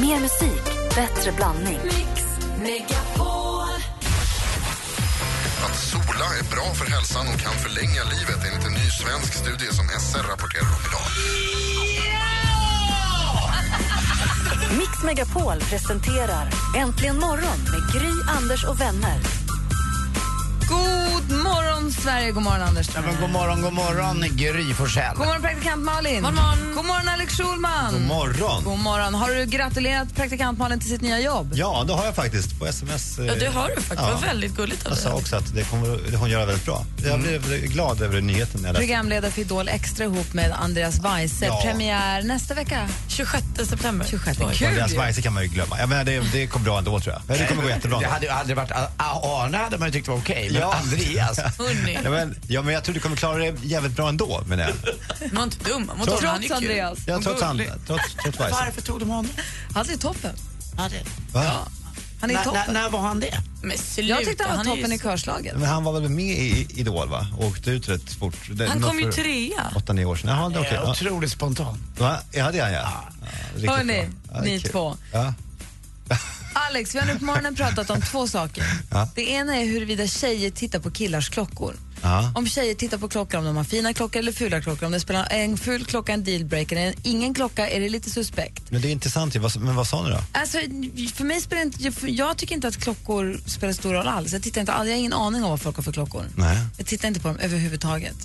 Mer 0.00 0.20
musik, 0.20 0.64
bättre 0.94 1.32
blandning. 1.32 1.78
Att 5.64 5.76
sola 5.76 6.26
är 6.40 6.50
bra 6.50 6.74
för 6.74 6.90
hälsan 6.90 7.26
och 7.28 7.40
kan 7.40 7.52
förlänga 7.52 8.04
livet 8.04 8.46
enligt 8.46 8.66
en 8.66 8.72
ny 8.72 8.90
svensk 8.90 9.32
studie 9.34 9.72
som 9.72 9.88
SR 9.88 10.22
rapporterar 10.22 10.62
om 10.62 10.82
idag. 10.88 11.08
Mix 14.78 15.02
Megapol 15.04 15.60
presenterar 15.60 16.50
Äntligen 16.76 17.18
morgon 17.18 17.58
med 17.72 17.92
Gry, 17.92 18.12
Anders 18.38 18.64
och 18.64 18.80
vänner. 18.80 19.20
God 20.68 20.97
morgon, 21.36 21.92
Sverige. 21.92 22.32
God 22.32 22.42
morgon, 22.42 22.62
Anders 22.62 22.88
Ja, 22.94 23.00
men 23.00 23.20
god 23.20 23.30
morgon, 23.30 23.62
god 23.62 23.72
morgon, 23.72 24.24
Gry 24.36 24.74
Forssell. 24.74 25.14
God 25.16 25.26
morgon, 25.26 25.42
praktikant 25.42 25.82
Malin. 25.84 26.22
God 26.22 26.34
morgon, 26.34 26.74
god 26.74 26.84
morgon 26.84 27.08
Alex 27.08 27.36
Schulman. 27.36 27.92
God 27.92 28.00
morgon. 28.06 28.64
God 28.64 28.78
morgon. 28.78 29.14
Har 29.14 29.28
du 29.30 29.44
gratulerat 29.46 30.14
praktikant 30.14 30.58
Malin 30.58 30.80
till 30.80 30.88
sitt 30.90 31.00
nya 31.00 31.20
jobb? 31.20 31.52
Ja, 31.54 31.84
det 31.86 31.92
har 31.92 32.04
jag 32.04 32.14
faktiskt 32.14 32.58
på 32.58 32.66
sms. 32.66 33.18
Ja, 33.18 33.34
det 33.34 33.46
har 33.46 33.68
du 33.68 33.74
faktiskt. 33.74 33.90
Det 34.08 34.14
var 34.14 34.20
väldigt 34.20 34.56
gulligt 34.56 34.86
av 34.86 34.92
Jag 34.92 34.98
sa 34.98 35.08
dig. 35.08 35.18
också 35.18 35.36
att 35.36 35.54
det 35.54 35.64
kommer 35.64 36.16
hon 36.16 36.30
göra 36.30 36.46
väldigt 36.46 36.64
bra. 36.64 36.84
Jag 37.04 37.20
blev 37.20 37.42
glad 37.66 38.02
över 38.02 38.20
nyheten. 38.20 38.64
Jag. 38.64 38.76
Programledare 38.76 39.30
för 39.30 39.40
Idol 39.40 39.68
Extra 39.68 40.04
ihop 40.04 40.32
med 40.34 40.52
Andreas 40.52 41.04
Weise. 41.04 41.46
Ja. 41.46 41.60
Premiär 41.62 42.22
nästa 42.22 42.54
vecka. 42.54 42.88
26 43.08 43.44
september. 43.68 44.06
26. 44.10 44.40
Och 44.40 44.52
Kul 44.52 44.68
Andreas. 44.68 44.92
Weise 44.92 45.22
kan 45.22 45.32
man 45.32 45.42
ju 45.42 45.48
glömma. 45.48 45.78
Jag 45.78 45.88
menar, 45.88 46.04
det, 46.04 46.20
det 46.32 46.46
kommer 46.46 46.64
bra 46.64 46.78
ändå 46.78 47.00
tror 47.00 47.14
jag. 47.26 47.38
Det 47.38 47.46
kommer 47.46 47.62
gå 47.62 47.68
jättebra. 47.68 47.98
Det 48.00 48.06
hade, 48.06 48.32
hade 48.32 48.48
det 48.48 48.54
varit 48.54 48.70
Arne 48.98 49.56
hade 49.58 49.78
man 49.78 49.88
ju 49.88 49.92
tyckt 49.92 50.08
var 50.08 50.16
okej, 50.16 50.48
men 50.52 50.60
Ja. 50.60 50.74
Andreas. 50.82 51.17
Hörni, 51.58 51.98
Ja, 52.04 52.10
men, 52.10 52.36
ja, 52.48 52.62
men 52.62 52.74
jag 52.74 52.84
tror 52.84 52.94
du 52.94 53.00
kommer 53.00 53.16
klara 53.16 53.38
det 53.38 53.54
jävligt 53.62 53.92
bra 53.96 54.08
ändå. 54.08 54.42
Men 54.46 54.58
jag. 54.58 54.70
man 55.20 55.34
var 55.36 55.42
inte 55.42 55.64
dum. 55.70 55.86
Man 55.86 56.06
Trots-. 56.06 56.24
Han 56.26 56.42
är 56.44 56.48
Trots. 56.48 56.62
Andreas. 56.62 56.98
Jag 57.06 57.22
trots, 57.22 57.42
han, 57.42 57.60
trots, 57.86 58.14
trots. 58.22 58.38
Varför 58.38 58.82
tog 58.82 59.00
de 59.00 59.08
honom? 59.10 59.30
Han 59.74 59.90
är 59.90 59.96
toppen. 59.96 60.36
Ja, 60.76 60.88
det. 60.88 61.32
Va? 61.32 61.68
Han 62.20 62.30
är 62.30 62.34
När, 62.34 62.44
toppen. 62.44 62.74
när, 62.74 62.90
var 62.90 63.00
han 63.00 63.20
det? 63.20 63.34
Men 63.62 63.78
sluta. 63.78 64.08
Jag 64.08 64.24
tyckte 64.24 64.44
han 64.44 64.56
var 64.56 64.64
är 64.64 64.76
ju 64.76 64.82
toppen 64.82 64.92
i 64.92 64.98
körslaget. 64.98 65.56
Men 65.56 65.68
han 65.68 65.84
var 65.84 65.92
väl 66.00 66.08
med 66.08 66.24
i 66.38 66.66
Idol 66.74 67.08
va? 67.08 67.26
Och 67.38 67.44
åkte 67.46 67.70
ut 67.70 67.88
rätt 67.88 68.12
fort. 68.12 68.34
Det, 68.50 68.66
Han 68.68 68.82
kom 68.82 68.98
ju 68.98 69.12
trea. 69.12 69.72
Åtta, 69.76 69.92
nio 69.92 70.04
år 70.04 70.16
sedan. 70.16 70.30
Jaha, 70.30 70.48
det 70.48 70.58
är. 70.58 70.74
Eh, 70.74 70.80
Ja. 70.84 70.90
Otroligt 70.90 71.32
spontan. 71.32 71.78
Va? 71.98 72.18
Ja, 72.32 72.50
det 72.52 72.58
är 72.58 72.62
han 72.62 72.72
ja. 72.72 73.02
ja 73.56 73.72
Hörni. 73.76 74.08
Ja, 74.32 74.38
är 74.38 74.42
ni 74.42 74.60
kul. 74.60 74.70
två. 74.70 74.96
Ja. 75.12 75.34
Alex, 76.66 76.94
vi 76.94 76.98
har 76.98 77.06
nu 77.06 77.18
på 77.18 77.24
morgonen 77.24 77.54
pratat 77.54 77.90
om 77.90 78.02
två 78.02 78.26
saker. 78.28 78.64
Ja. 78.90 79.08
Det 79.14 79.30
ena 79.30 79.56
är 79.56 79.64
huruvida 79.66 80.06
tjejer 80.06 80.50
tittar 80.50 80.78
på 80.78 80.90
killars 80.90 81.28
klockor. 81.28 81.74
Ja. 82.02 82.32
Om 82.34 82.46
tjejer 82.46 82.74
tittar 82.74 82.98
på 82.98 83.08
klockor, 83.08 83.38
om 83.38 83.44
de 83.44 83.56
har 83.56 83.64
fina 83.64 83.94
klockor 83.94 84.18
eller 84.20 84.32
fula 84.32 84.60
klockor, 84.60 84.86
om 84.86 84.92
det 84.92 85.00
spelar 85.00 85.26
en 85.30 85.58
ful 85.58 85.84
klocka 85.84 86.12
en 86.12 86.24
dealbreaker, 86.24 86.76
en, 86.76 86.94
ingen 87.02 87.34
klocka 87.34 87.68
är 87.68 87.80
det 87.80 87.88
lite 87.88 88.10
suspekt. 88.10 88.62
Men 88.70 88.82
det 88.82 88.88
är 88.88 88.92
intressant 88.92 89.34
Men 89.56 89.76
vad 89.76 89.86
sa 89.86 90.02
ni 90.02 90.10
då? 90.10 90.20
Alltså, 90.32 90.58
för 91.14 91.24
mig 91.24 91.40
spelar 91.40 91.62
inte, 91.62 92.06
jag- 92.10 92.36
tycker 92.36 92.54
inte 92.54 92.68
att 92.68 92.76
klockor 92.76 93.40
spelar 93.46 93.72
stor 93.72 93.92
roll 93.94 94.06
alls. 94.08 94.32
Jag, 94.32 94.42
tittar 94.42 94.60
inte, 94.60 94.72
jag 94.72 94.78
har 94.78 94.86
ingen 94.86 95.12
aning 95.12 95.44
om 95.44 95.50
vad 95.50 95.60
folk 95.60 95.76
har 95.76 95.82
för 95.82 95.92
klockor. 95.92 96.24
Nej. 96.36 96.58
Jag 96.76 96.86
tittar 96.86 97.08
inte 97.08 97.20
på 97.20 97.28
dem 97.28 97.38
överhuvudtaget. 97.38 98.16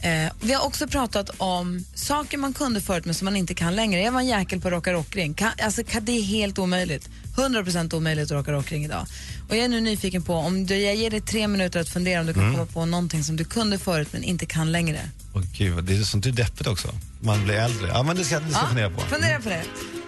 Eh, 0.00 0.32
vi 0.40 0.52
har 0.52 0.64
också 0.66 0.86
pratat 0.88 1.30
om 1.38 1.84
saker 1.94 2.38
man 2.38 2.52
kunde 2.52 2.80
förut 2.80 3.04
men 3.04 3.14
som 3.14 3.24
man 3.24 3.36
inte 3.36 3.54
kan 3.54 3.76
längre. 3.76 4.00
Jag 4.00 4.12
var 4.12 4.20
en 4.20 4.26
jäkel 4.26 4.60
på 4.60 4.70
rocka 4.70 4.92
rockring. 4.92 5.36
Alltså, 5.62 5.84
kan, 5.84 6.04
det 6.04 6.12
är 6.12 6.22
helt 6.22 6.58
omöjligt. 6.58 7.08
100% 7.36 7.94
omöjligt 7.94 8.24
att 8.24 8.30
rocka 8.30 8.52
rockring 8.52 8.84
idag. 8.84 9.06
Och 9.48 9.56
jag 9.56 9.64
är 9.64 9.68
nu 9.68 9.80
nyfiken 9.80 10.22
på, 10.22 10.34
om 10.34 10.66
du, 10.66 10.76
jag 10.76 10.96
ger 10.96 11.10
dig 11.10 11.20
tre 11.20 11.48
minuter 11.48 11.80
att 11.80 11.88
fundera 11.88 12.20
om 12.20 12.26
du 12.26 12.32
kan 12.32 12.42
Mm. 12.42 12.54
komma 12.54 12.66
på 12.66 12.86
någonting 12.86 13.24
som 13.24 13.36
du 13.36 13.44
kunde 13.44 13.78
förut 13.78 14.08
men 14.12 14.22
inte 14.22 14.46
kan 14.46 14.72
längre. 14.72 15.00
Åh 15.34 15.42
gud, 15.58 15.84
det 15.84 15.96
är 15.96 16.02
sånt 16.02 16.26
är 16.26 16.30
deppigt 16.30 16.66
också. 16.66 16.88
Man 17.20 17.44
blir 17.44 17.54
äldre. 17.54 17.88
Ja, 17.88 18.02
men 18.02 18.16
det 18.16 18.24
ska, 18.24 18.40
det 18.40 18.50
jag 18.52 18.68
fundera 18.68 18.90
på. 18.90 19.00
Fundera 19.00 19.40
på 19.40 19.48
det. 19.48 19.62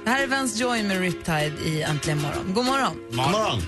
Det 0.04 0.10
här 0.10 0.22
är 0.22 0.26
Vance 0.26 0.58
Joy 0.62 0.82
med 0.82 1.00
Riptide 1.00 1.52
i 1.66 1.82
Äntligen 1.82 2.22
morgon. 2.22 2.54
God 2.54 2.64
morgon. 2.64 2.96
God 3.10 3.16
morgon! 3.16 3.62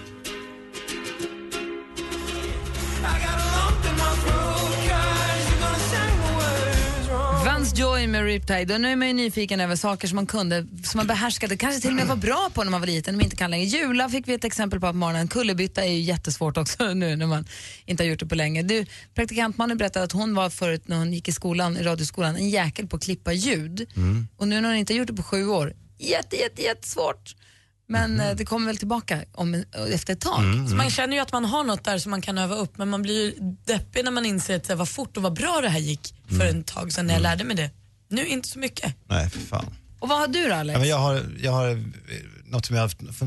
Joy 7.80 8.06
med 8.06 8.24
Riptide. 8.24 8.74
Och 8.74 8.80
nu 8.80 8.92
är 8.92 8.96
man 8.96 9.08
ju 9.08 9.14
nyfiken 9.14 9.60
över 9.60 9.76
saker 9.76 10.08
som 10.08 10.16
man 10.16 10.26
kunde, 10.26 10.66
som 10.84 10.98
man 10.98 11.06
behärskade, 11.06 11.56
kanske 11.56 11.80
till 11.80 11.90
och 11.90 11.96
med 11.96 12.06
var 12.06 12.16
bra 12.16 12.50
på 12.54 12.64
när 12.64 12.70
man 12.70 12.80
var 12.80 12.86
liten, 12.86 13.16
men 13.16 13.24
inte 13.24 13.36
kan 13.36 13.50
längre. 13.50 13.64
Jula 13.64 14.08
fick 14.08 14.28
vi 14.28 14.34
ett 14.34 14.44
exempel 14.44 14.80
på 14.80 14.86
på 14.86 14.92
morgonen. 14.92 15.28
Kullerbytta 15.28 15.84
är 15.84 15.90
ju 15.92 16.00
jättesvårt 16.00 16.56
också 16.56 16.94
nu 16.94 17.16
när 17.16 17.26
man 17.26 17.46
inte 17.86 18.02
har 18.02 18.08
gjort 18.08 18.18
det 18.18 18.26
på 18.26 18.34
länge. 18.34 18.62
Du, 18.62 18.86
praktikantmannen 19.14 19.78
berättade 19.78 20.04
att 20.04 20.12
hon 20.12 20.34
var 20.34 20.50
förut 20.50 20.88
när 20.88 20.96
hon 20.96 21.12
gick 21.12 21.28
i 21.28 21.32
skolan, 21.32 21.76
i 21.76 21.82
radioskolan, 21.82 22.36
en 22.36 22.50
jäkel 22.50 22.86
på 22.86 22.96
att 22.96 23.02
klippa 23.02 23.32
ljud. 23.32 23.88
Och 24.36 24.48
nu 24.48 24.60
när 24.60 24.68
hon 24.68 24.78
inte 24.78 24.92
har 24.92 24.98
gjort 24.98 25.08
det 25.08 25.14
på 25.14 25.22
sju 25.22 25.46
år, 25.46 25.74
jätte, 25.98 26.36
jätte, 26.36 26.62
jättesvårt. 26.62 27.34
Men 27.90 28.20
eh, 28.20 28.36
det 28.36 28.44
kommer 28.44 28.66
väl 28.66 28.76
tillbaka 28.76 29.24
om, 29.32 29.64
efter 29.92 30.12
ett 30.12 30.20
tag. 30.20 30.42
Så 30.68 30.74
man 30.74 30.90
känner 30.90 31.16
ju 31.16 31.22
att 31.22 31.32
man 31.32 31.44
har 31.44 31.64
något 31.64 31.84
där 31.84 31.98
som 31.98 32.10
man 32.10 32.22
kan 32.22 32.38
öva 32.38 32.54
upp 32.54 32.78
men 32.78 32.88
man 32.88 33.02
blir 33.02 33.24
ju 33.24 33.34
deppig 33.64 34.04
när 34.04 34.10
man 34.10 34.26
inser 34.26 34.56
att 34.56 34.78
vad 34.78 34.88
fort 34.88 35.16
och 35.16 35.22
vad 35.22 35.32
bra 35.32 35.60
det 35.62 35.68
här 35.68 35.78
gick 35.78 36.14
för 36.38 36.46
en 36.46 36.64
tag 36.64 36.92
sedan 36.92 37.06
när 37.06 37.14
jag 37.14 37.22
lärde 37.22 37.44
mig 37.44 37.56
det. 37.56 37.70
Nu 38.08 38.26
inte 38.26 38.48
så 38.48 38.58
mycket. 38.58 38.94
Nej, 39.08 39.30
för 39.30 39.40
fan. 39.40 39.74
Och 40.00 40.08
vad 40.08 40.18
har 40.18 40.28
du 40.28 40.48
då 40.48 40.54
Alex? 40.54 40.74
Ja, 40.74 40.78
men 40.78 40.88
jag, 40.88 40.98
har, 40.98 41.22
jag 41.42 41.52
har 41.52 41.68
eh, 41.70 41.76
något 42.44 42.66
som 42.66 42.76
jag 42.76 42.82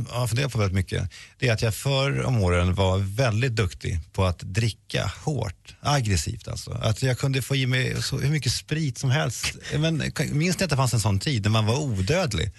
har 0.09 0.27
funderat 0.27 0.51
på 0.51 0.57
väldigt 0.57 0.75
mycket. 0.75 1.09
Det 1.39 1.47
är 1.47 1.53
att 1.53 1.61
jag 1.61 1.75
förr 1.75 2.23
om 2.23 2.41
åren 2.41 2.75
var 2.75 2.97
väldigt 2.97 3.55
duktig 3.55 3.99
på 4.13 4.25
att 4.25 4.39
dricka 4.39 5.11
hårt, 5.23 5.75
aggressivt 5.81 6.47
alltså. 6.47 6.71
Att 6.71 7.03
jag 7.03 7.17
kunde 7.17 7.41
få 7.41 7.55
i 7.55 7.67
mig 7.67 8.01
så, 8.01 8.17
hur 8.17 8.29
mycket 8.29 8.51
sprit 8.51 8.97
som 8.97 9.11
helst. 9.11 9.55
Men, 9.77 10.11
minns 10.31 10.59
ni 10.59 10.63
att 10.63 10.69
det 10.69 10.75
fanns 10.75 10.93
en 10.93 10.99
sån 10.99 11.19
tid 11.19 11.43
när 11.43 11.49
man 11.49 11.65
var 11.65 11.79
odödlig? 11.79 12.51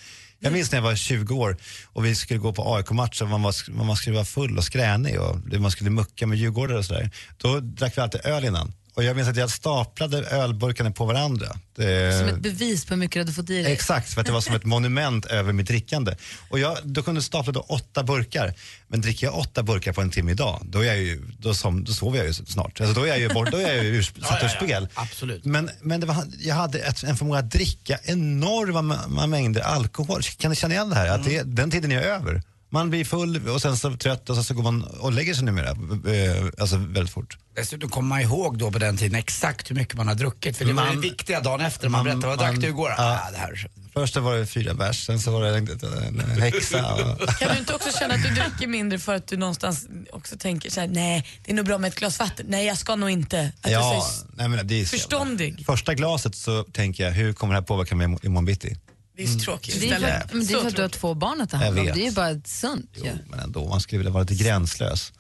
Jag 0.45 0.53
minns 0.53 0.73
när 0.73 0.79
jag 0.79 0.83
var 0.83 0.95
20 0.95 1.35
år 1.35 1.57
och 1.87 2.05
vi 2.05 2.15
skulle 2.15 2.41
gå 2.41 2.53
på 2.53 2.75
AIK-match 2.75 3.23
och 3.23 3.29
man, 3.29 3.43
var, 3.43 3.85
man 3.85 3.97
skulle 3.97 4.15
vara 4.15 4.25
full 4.25 4.59
och 4.59 4.65
skränig 4.65 5.21
och 5.21 5.61
man 5.61 5.71
skulle 5.71 5.91
mucka 5.91 6.27
med 6.27 6.39
djurgårdare 6.39 6.79
och 6.79 6.85
sådär. 6.85 7.11
Då 7.37 7.61
drack 7.61 7.99
vi 7.99 8.03
alltid 8.03 8.21
öl 8.25 8.45
innan. 8.45 8.73
Och 8.95 9.05
jag 9.05 9.17
minns 9.17 9.29
att 9.29 9.37
jag 9.37 9.51
staplade 9.51 10.19
ölburkarna 10.27 10.91
på 10.91 11.05
varandra. 11.05 11.47
Det, 11.77 12.19
Som 12.19 12.29
ett 12.29 12.41
bevis 12.43 12.85
på 12.85 12.95
hur 12.95 12.99
mycket 13.01 13.15
du 13.15 13.21
hade 13.21 13.33
fått 13.33 13.51
i 13.51 13.63
dig. 13.63 13.73
Exakt, 13.73 14.15
för 14.15 14.21
att 14.21 14.27
det 14.27 14.33
var 14.33 14.41
som 14.41 14.55
ett 14.55 14.65
monument 14.65 15.27
över 15.39 15.53
mitt 15.53 15.67
drickande. 15.67 16.17
Och 16.49 16.59
jag, 16.59 16.79
då 16.85 17.03
kunde 17.03 17.17
jag 17.19 17.25
stapla 17.25 17.61
åtta 17.61 18.03
burkar. 18.03 18.55
Men 18.89 19.01
dricker 19.01 19.27
jag 19.27 19.39
åtta 19.39 19.63
burkar 19.63 19.93
på 19.93 20.01
en 20.01 20.11
timme 20.11 20.31
idag, 20.33 20.63
då, 20.65 20.81
är 20.81 20.85
jag 20.85 20.97
ju, 20.97 21.23
då, 21.39 21.55
som, 21.55 21.85
då 21.85 21.93
sover 21.93 22.19
jag 22.19 22.27
ju 22.27 22.33
snart. 22.33 22.81
Alltså, 22.81 22.95
då 23.01 23.03
är 23.07 23.09
jag 23.09 23.19
ju, 23.19 23.29
bort, 23.29 23.51
då 23.51 23.57
är 23.57 23.75
jag 23.77 23.85
ju 23.85 23.91
ur, 23.97 24.03
satt 24.23 24.45
ur 24.45 24.49
spel. 24.49 24.89
absolut. 24.95 25.45
Men, 25.45 25.71
men 25.81 26.01
det 26.01 26.07
var, 26.07 26.25
jag 26.39 26.55
hade 26.55 26.79
ett, 26.79 27.03
en 27.03 27.17
förmåga 27.17 27.39
att 27.39 27.51
dricka 27.51 27.99
enorma 28.05 28.83
ma- 28.83 29.27
mängder 29.27 29.61
alkohol. 29.61 30.23
Kan 30.23 30.51
ni 30.51 30.57
känna 30.57 30.75
igen 30.75 30.89
det 30.91 30.97
här? 30.97 31.09
Att 31.09 31.25
det, 31.25 31.43
den 31.43 31.71
tiden 31.71 31.93
är 31.93 32.01
över. 32.03 32.43
Man 32.75 32.91
blir 32.91 33.05
full 33.05 33.49
och 33.49 33.63
sen 33.63 33.77
så 33.77 33.97
trött 33.97 34.31
och 34.31 34.35
sen 34.37 34.45
så 34.45 34.55
går 34.55 34.63
man 34.63 34.83
och 34.85 35.13
lägger 35.13 35.35
sig 35.35 35.45
numera. 35.45 35.69
Eh, 35.71 36.45
alltså 36.59 36.77
väldigt 36.77 37.13
fort. 37.13 37.39
Dessutom 37.57 37.89
kommer 37.91 38.09
man 38.09 38.21
ihåg 38.21 38.59
då 38.59 38.71
på 38.71 38.79
den 38.79 38.97
tiden 38.97 39.15
exakt 39.19 39.71
hur 39.71 39.77
mycket 39.77 39.95
man 39.95 40.09
har 40.09 40.15
druckit. 40.15 40.57
För 40.57 40.65
det 40.65 40.73
var 40.73 40.85
Man- 40.85 40.95
det 40.95 41.01
viktiga 41.01 41.41
dagen 41.41 41.61
efter. 41.61 41.89
Man, 41.89 41.99
man- 42.07 42.21
berättar 42.21 42.29
vad 42.29 42.39
drack 42.39 42.61
du 42.61 42.67
igår? 42.67 42.91
ja. 42.99 43.21
Ah, 43.27 43.31
det 43.31 43.37
här. 43.39 43.69
Först 43.93 44.15
så 44.15 44.21
var 44.21 44.35
det 44.37 44.47
fyra 44.47 44.75
bärs, 44.75 45.07
sen 45.07 45.21
så 45.21 45.31
var 45.31 45.43
det 45.43 45.57
en, 45.59 46.41
häxa. 46.41 46.95
Och, 46.95 47.29
Kan 47.39 47.49
du 47.53 47.59
inte 47.59 47.75
också 47.75 47.99
känna 47.99 48.15
att 48.15 48.23
du 48.23 48.29
dricker 48.31 48.67
mindre 48.67 48.99
för 48.99 49.15
att 49.15 49.27
du 49.27 49.37
någonstans 49.37 49.87
också 50.13 50.37
tänker 50.37 50.71
så 50.71 50.81
här, 50.81 50.89
nej 50.89 51.27
det 51.45 51.51
är 51.51 51.55
nog 51.57 51.67
bra 51.67 51.79
med 51.79 51.89
ett 51.89 51.95
glas 51.95 52.19
vatten, 52.19 52.47
nej 52.49 52.67
jag 52.67 52.79
ska 52.79 52.97
nog 52.97 53.11
inte. 53.11 53.41
Att 53.41 53.53
du 53.63 53.69
säger, 53.71 54.03
nej, 54.37 54.49
men 54.49 54.67
det 54.67 54.75
är 54.81 54.85
så 54.85 54.97
jävla- 54.97 55.09
Förståndig. 55.09 55.65
Första 55.67 55.95
glaset 55.95 56.35
så 56.35 56.63
tänker 56.65 57.05
jag, 57.05 57.11
hur 57.13 57.33
kommer 57.33 57.55
det 57.55 57.61
här 57.61 57.67
påverka 57.67 57.95
mig 57.97 58.05
imorgon 58.23 58.45
bitti? 58.45 58.77
Det 59.17 59.23
är 59.23 59.27
så 59.27 59.39
tråkigt 59.39 59.81
Det 59.81 59.87
är 59.87 59.91
för, 59.91 59.97
istället. 59.97 60.33
men 60.33 60.47
det 60.47 60.53
är 60.53 60.57
Så 60.57 60.61
för 60.61 60.69
att 60.69 60.77
du 60.77 60.83
har 60.83 60.89
två 60.89 61.15
barn 61.15 61.41
att 61.41 61.51
ta 61.51 61.57
hand 61.57 61.79
om. 61.79 61.85
vet. 61.85 61.95
Det 61.95 62.01
är 62.01 62.05
ju 62.09 62.13
bara 62.15 62.41
sunt 62.45 62.91
ju. 62.95 63.03
Jo, 63.05 63.13
men 63.31 63.41
ändå, 63.41 63.69
man 63.69 63.81
skulle 63.81 63.99
vilja 63.99 64.13
vara 64.13 64.23
lite 64.23 64.35
gränslös. 64.45 65.13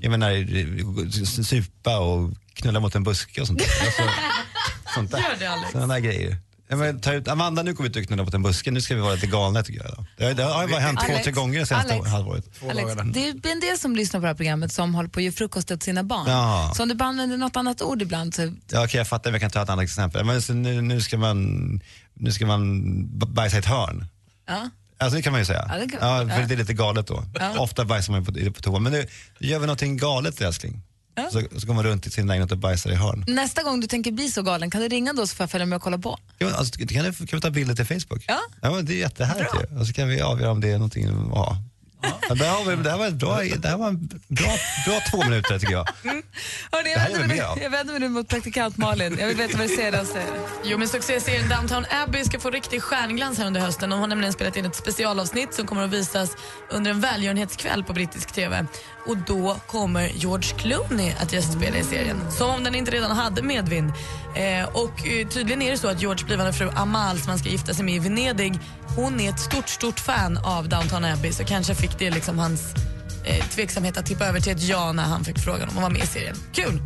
Jag 0.00 0.10
menar, 0.10 1.42
supa 1.42 1.98
och 1.98 2.30
knulla 2.54 2.80
mot 2.80 2.94
en 2.94 3.02
buske 3.04 3.40
och 3.40 3.46
sånt 3.46 3.58
där. 3.58 3.66
Alltså, 3.86 4.94
sånt 4.94 5.10
där. 5.10 5.18
Gör 5.18 5.36
det, 5.38 5.46
Alex. 5.46 5.72
Sådana 5.72 5.94
där 5.94 6.00
grejer. 6.00 6.36
Jag 6.68 6.78
menar, 6.78 7.00
ta 7.00 7.12
ut, 7.12 7.28
Amanda, 7.28 7.62
nu 7.62 7.74
kommer 7.74 7.88
vi 7.90 7.98
ut 7.98 8.02
och 8.04 8.08
knulla 8.08 8.22
mot 8.24 8.34
en 8.34 8.42
buske, 8.42 8.70
nu 8.70 8.80
ska 8.80 8.94
vi 8.94 9.00
vara 9.00 9.14
lite 9.14 9.26
galna 9.26 9.62
tycker 9.62 9.80
jag. 9.84 10.04
Det, 10.16 10.24
har- 10.24 10.34
det 10.34 10.42
har 10.42 10.62
ju 10.62 10.68
bara 10.68 10.80
hänt 10.80 11.00
två, 11.00 11.06
Alex, 11.06 11.24
tre 11.24 11.32
gånger 11.32 11.60
det 11.60 11.66
senaste 11.66 11.94
Alex. 11.94 12.08
halvåret. 12.10 12.44
Alex, 12.70 12.86
det 13.14 13.48
är 13.48 13.52
en 13.52 13.60
del 13.60 13.78
som 13.78 13.96
lyssnar 13.96 14.20
på 14.20 14.22
det 14.22 14.28
här 14.28 14.34
programmet 14.34 14.72
som 14.72 14.94
håller 14.94 15.08
på 15.08 15.20
att 15.20 15.24
ge 15.24 15.32
frukost 15.32 15.70
åt 15.70 15.82
sina 15.82 16.02
barn. 16.04 16.24
Ja. 16.30 16.72
Så 16.76 16.82
om 16.82 16.88
du 16.88 16.94
bara 16.94 17.08
använder 17.08 17.36
något 17.36 17.56
annat 17.56 17.82
ord 17.82 18.02
ibland 18.02 18.34
så 18.34 18.42
Ja, 18.72 18.84
okej, 18.84 18.98
jag 18.98 19.08
fattar, 19.08 19.30
men 19.30 19.34
jag 19.34 19.40
kan 19.40 19.50
ta 19.50 19.62
ett 19.62 19.68
annat 19.70 19.82
exempel. 19.84 20.24
Men 20.24 20.42
så 20.42 20.52
nu, 20.54 20.80
nu, 20.82 21.00
ska 21.00 21.18
man, 21.18 21.80
nu 22.20 22.32
ska 22.32 22.46
man 22.46 22.82
bajsa 23.34 23.56
i 23.56 23.58
ett 23.58 23.66
hörn. 23.66 24.04
ja. 24.48 24.70
Alltså 25.02 25.16
det 25.16 25.22
kan 25.22 25.32
man 25.32 25.40
ju 25.40 25.44
säga. 25.44 25.66
Ja, 25.68 25.78
det 25.78 25.88
kan- 25.88 25.98
ja, 26.08 26.28
för 26.34 26.40
ja. 26.40 26.46
det 26.46 26.54
är 26.54 26.58
lite 26.58 26.72
galet 26.74 27.06
då. 27.06 27.24
Ofta 27.58 27.84
bajsar 27.84 28.12
man 28.12 28.24
på, 28.24 28.32
på 28.32 28.60
toa. 28.62 28.78
Men 28.78 28.92
nu 28.92 29.06
gör 29.38 29.58
vi 29.58 29.66
någonting 29.66 29.96
galet 29.96 30.40
älskling. 30.40 30.82
Så, 31.32 31.42
så 31.60 31.66
går 31.66 31.74
man 31.74 31.84
runt 31.84 32.06
i 32.06 32.10
sin 32.10 32.26
lägenhet 32.26 32.52
och 32.52 32.58
bajsar 32.58 32.90
i 32.90 32.94
hörn. 32.94 33.24
Nästa 33.28 33.62
gång 33.62 33.80
du 33.80 33.86
tänker 33.86 34.12
bli 34.12 34.28
så 34.28 34.42
galen, 34.42 34.70
kan 34.70 34.80
du 34.80 34.88
ringa 34.88 35.12
då 35.12 35.26
så 35.26 35.36
får 35.36 35.44
jag 35.44 35.50
följa 35.50 35.66
med 35.66 35.76
och 35.76 35.82
kolla 35.82 35.98
på? 35.98 36.18
Ja, 36.38 36.46
men 36.46 36.54
alltså, 36.54 36.78
kan, 36.78 36.88
vi, 36.88 37.26
kan 37.26 37.36
vi 37.36 37.40
ta 37.40 37.50
bilder 37.50 37.74
till 37.74 37.86
Facebook? 37.86 38.24
Ja. 38.28 38.38
ja 38.62 38.70
men 38.70 38.84
det 38.86 38.92
är 38.94 38.98
jättehärligt 38.98 39.50
ju. 39.70 39.78
Och 39.78 39.86
så 39.86 39.92
kan 39.92 40.08
vi 40.08 40.20
avgöra 40.20 40.50
om 40.50 40.60
det 40.60 40.68
är 40.68 40.72
någonting 40.72 41.06
att 41.08 41.14
ha. 41.38 41.56
Ja, 42.02 42.34
där 42.34 42.48
har 42.50 42.64
vi, 42.64 42.82
det 42.82 42.90
här 42.90 42.98
var, 42.98 43.10
bra, 43.10 43.40
det 43.58 43.68
här 43.68 43.76
var 43.76 43.88
en 43.88 44.06
bra, 44.28 44.52
bra 44.86 45.00
två 45.10 45.24
minuter 45.24 45.58
tycker 45.58 45.72
jag. 45.72 45.88
Hörrni, 46.04 46.22
Det 46.84 46.90
jag, 46.90 46.98
här 46.98 47.10
vänder 47.10 47.28
mig, 47.28 47.36
jag 47.62 47.70
vänder 47.70 47.92
mig 47.92 48.00
nu 48.00 48.08
mot 48.08 48.28
praktikant 48.28 48.76
Malin. 48.76 49.16
Jag 49.20 49.26
vill 49.26 49.36
veta 49.36 49.58
vad 49.58 49.68
det 49.68 49.76
senaste 49.76 50.18
är. 50.18 50.26
Jo, 50.64 50.78
men 50.78 50.88
succéserien 50.88 51.48
Downtown 51.48 51.84
Abbey 51.90 52.24
ska 52.24 52.40
få 52.40 52.50
riktig 52.50 52.82
stjärnglans 52.82 53.38
här 53.38 53.46
under 53.46 53.60
hösten. 53.60 53.90
De 53.90 54.00
har 54.00 54.06
nämligen 54.06 54.32
spelat 54.32 54.56
in 54.56 54.64
ett 54.64 54.76
specialavsnitt 54.76 55.54
som 55.54 55.66
kommer 55.66 55.82
att 55.84 55.90
visas 55.90 56.36
under 56.70 56.90
en 56.90 57.00
välgörenhetskväll 57.00 57.84
på 57.84 57.92
brittisk 57.92 58.32
TV. 58.32 58.66
Och 59.06 59.16
då 59.16 59.56
kommer 59.66 60.08
George 60.08 60.56
Clooney 60.58 61.12
att 61.20 61.32
gästspela 61.32 61.76
i 61.76 61.84
serien. 61.84 62.30
Som 62.30 62.50
om 62.50 62.64
den 62.64 62.74
inte 62.74 62.90
redan 62.90 63.10
hade 63.10 63.42
medvind. 63.42 63.92
Eh, 64.36 64.68
och 64.68 65.06
eh, 65.06 65.28
tydligen 65.28 65.62
är 65.62 65.70
det 65.70 65.78
så 65.78 65.88
att 65.88 66.00
George 66.02 66.24
blivande 66.24 66.52
fru 66.52 66.70
Amal 66.76 67.18
som 67.18 67.28
han 67.28 67.38
ska 67.38 67.48
gifta 67.48 67.74
sig 67.74 67.84
med 67.84 67.94
i 67.94 67.98
Venedig, 67.98 68.58
hon 68.96 69.20
är 69.20 69.30
ett 69.30 69.40
stort, 69.40 69.68
stort 69.68 70.00
fan 70.00 70.38
av 70.38 70.68
Downtown 70.68 71.04
Abbey 71.04 71.32
så 71.32 71.44
kanske 71.44 71.74
fick 71.74 71.89
det 71.98 72.10
liksom 72.10 72.38
hans 72.38 72.74
eh, 73.24 73.46
tveksamhet 73.46 73.96
att 73.96 74.06
tippa 74.06 74.26
över 74.26 74.40
till 74.40 74.52
ett 74.52 74.62
ja 74.62 74.92
när 74.92 75.04
han 75.04 75.24
fick 75.24 75.38
frågan 75.38 75.62
om 75.62 75.68
att 75.68 75.82
vara 75.82 75.88
med 75.88 76.02
i 76.02 76.06
serien. 76.06 76.36
Kul! 76.52 76.82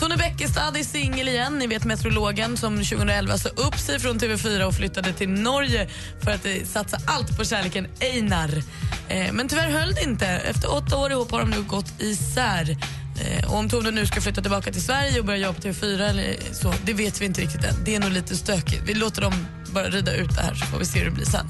Tony 0.00 0.16
Bäckestad 0.16 0.76
är 0.76 0.84
singel 0.84 1.28
igen. 1.28 1.58
Ni 1.58 1.66
vet 1.66 1.84
meteorologen 1.84 2.56
som 2.56 2.76
2011 2.76 3.38
sa 3.38 3.48
upp 3.48 3.78
sig 3.78 4.00
från 4.00 4.18
TV4 4.18 4.62
och 4.62 4.74
flyttade 4.74 5.12
till 5.12 5.28
Norge 5.28 5.88
för 6.20 6.30
att 6.30 6.46
eh, 6.46 6.52
satsa 6.64 6.98
allt 7.06 7.38
på 7.38 7.44
kärleken 7.44 7.86
Einar. 8.00 8.62
Eh, 9.08 9.32
men 9.32 9.48
tyvärr 9.48 9.70
höll 9.70 9.94
det 9.94 10.02
inte. 10.02 10.26
Efter 10.26 10.74
åtta 10.74 10.96
år 10.96 11.12
ihop 11.12 11.30
har 11.30 11.40
de 11.40 11.50
nu 11.50 11.62
gått 11.62 12.00
isär. 12.00 12.76
Eh, 13.20 13.50
och 13.52 13.58
om 13.58 13.68
Tone 13.68 13.90
nu 13.90 14.06
ska 14.06 14.20
flytta 14.20 14.40
tillbaka 14.40 14.72
till 14.72 14.82
Sverige 14.82 15.18
och 15.20 15.26
börja 15.26 15.38
jobba 15.38 15.60
på 15.60 15.68
TV4 15.68 16.08
eller 16.08 16.28
eh, 16.28 16.52
så, 16.52 16.74
det 16.84 16.92
vet 16.92 17.20
vi 17.20 17.24
inte 17.24 17.40
riktigt 17.40 17.64
än. 17.64 17.74
Det 17.84 17.94
är 17.94 18.00
nog 18.00 18.10
lite 18.10 18.36
stökigt. 18.36 18.82
Vi 18.86 18.94
låter 18.94 19.22
dem 19.22 19.32
bara 19.72 19.84
rida 19.84 20.14
ut 20.14 20.36
det 20.36 20.42
här 20.42 20.54
så 20.54 20.66
får 20.66 20.78
vi 20.78 20.84
se 20.84 20.98
hur 20.98 21.04
det 21.04 21.10
blir 21.10 21.26
sen. 21.26 21.46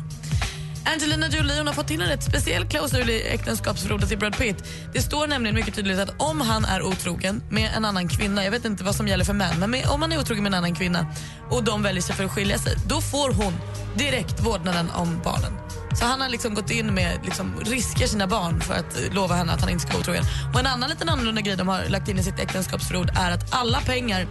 Angelina 0.84 1.28
Jolie 1.28 1.58
hon 1.58 1.66
har 1.66 1.74
fått 1.74 1.88
till 1.88 2.02
en 2.02 2.08
rätt 2.08 2.22
speciell 2.22 2.64
klausul 2.64 3.10
i 3.10 3.28
äktenskapsförordet 3.28 4.08
till 4.08 4.18
Brad 4.18 4.36
Pitt. 4.38 4.64
Det 4.92 5.02
står 5.02 5.26
nämligen 5.26 5.54
mycket 5.54 5.74
tydligt 5.74 5.98
att 5.98 6.22
om 6.22 6.40
han 6.40 6.64
är 6.64 6.82
otrogen 6.82 7.42
med 7.50 7.70
en 7.76 7.84
annan 7.84 8.08
kvinna, 8.08 8.44
jag 8.44 8.50
vet 8.50 8.64
inte 8.64 8.84
vad 8.84 8.94
som 8.94 9.08
gäller 9.08 9.24
för 9.24 9.32
män, 9.32 9.58
men 9.58 9.70
med, 9.70 9.86
om 9.88 10.02
han 10.02 10.12
är 10.12 10.20
otrogen 10.20 10.42
med 10.42 10.50
en 10.50 10.58
annan 10.58 10.74
kvinna 10.74 11.06
och 11.50 11.64
de 11.64 11.82
väljer 11.82 12.02
sig 12.02 12.14
för 12.14 12.24
att 12.24 12.32
skilja 12.32 12.58
sig, 12.58 12.76
då 12.86 13.00
får 13.00 13.32
hon 13.32 13.52
direkt 13.96 14.40
vårdnaden 14.40 14.90
om 14.90 15.20
barnen. 15.24 15.52
Så 15.98 16.04
han 16.04 16.20
har 16.20 16.28
liksom 16.28 16.54
gått 16.54 16.70
in 16.70 16.94
med 16.94 17.18
liksom, 17.24 17.54
risker 17.64 18.06
sina 18.06 18.26
barn 18.26 18.60
för 18.60 18.74
att 18.74 19.14
lova 19.14 19.34
henne 19.34 19.52
att 19.52 19.60
han 19.60 19.70
inte 19.70 19.82
ska 19.82 19.92
vara 19.92 20.00
otrogen. 20.00 20.24
Och 20.54 20.60
en 20.60 20.66
annan 20.66 20.90
liten 20.90 21.08
annorlunda 21.08 21.40
grej 21.40 21.56
de 21.56 21.68
har 21.68 21.84
lagt 21.88 22.08
in 22.08 22.18
i 22.18 22.22
sitt 22.22 22.38
äktenskapsförord 22.38 23.10
är 23.14 23.30
att 23.30 23.54
alla 23.54 23.80
pengar 23.80 24.26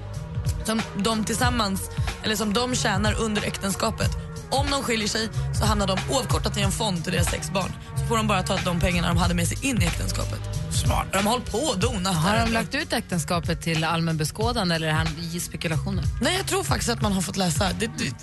som 0.66 0.82
de 0.98 1.24
tillsammans, 1.24 1.90
eller 2.24 2.36
som 2.36 2.54
de 2.54 2.76
tjänar 2.76 3.16
under 3.20 3.44
äktenskapet 3.44 4.31
om 4.52 4.72
de 4.72 4.84
skiljer 4.84 5.08
sig 5.08 5.30
så 5.60 5.66
hamnar 5.66 5.88
de 5.88 5.98
oavkortat 6.10 6.58
i 6.58 6.62
en 6.62 6.72
fond 6.72 7.04
till 7.04 7.14
deras 7.14 7.28
sex 7.28 7.52
barn. 7.52 7.72
Så 7.98 8.06
får 8.06 8.18
de 8.18 8.28
bara 8.28 8.44
ta 8.44 8.58
de 8.66 8.80
pengarna 8.80 9.08
de 9.08 9.18
hade 9.18 9.34
med 9.34 9.48
sig 9.48 9.70
in 9.70 9.82
i 9.82 9.86
äktenskapet. 9.86 10.40
Smart. 10.72 11.08
De 11.12 11.18
har 11.18 11.32
hållit 11.32 11.52
på 11.52 11.58
och 11.58 11.80
donat. 11.80 12.16
Har 12.16 12.46
de 12.46 12.52
lagt 12.52 12.76
ut 12.76 12.94
äktenskapet 12.94 13.62
till 13.62 13.84
allmän 13.84 14.18
beskådan 14.18 14.72
eller 14.72 14.88
är 14.88 14.92
han 14.92 15.08
i 15.34 15.40
spekulationer? 15.40 16.04
Nej, 16.22 16.38
jag 16.38 16.48
tror 16.48 16.64
faktiskt 16.64 16.90
att 16.90 17.02
man 17.02 17.14
har 17.14 17.22
fått 17.22 17.38
läsa. 17.38 17.70
Det, 17.80 17.90
det, 17.98 18.14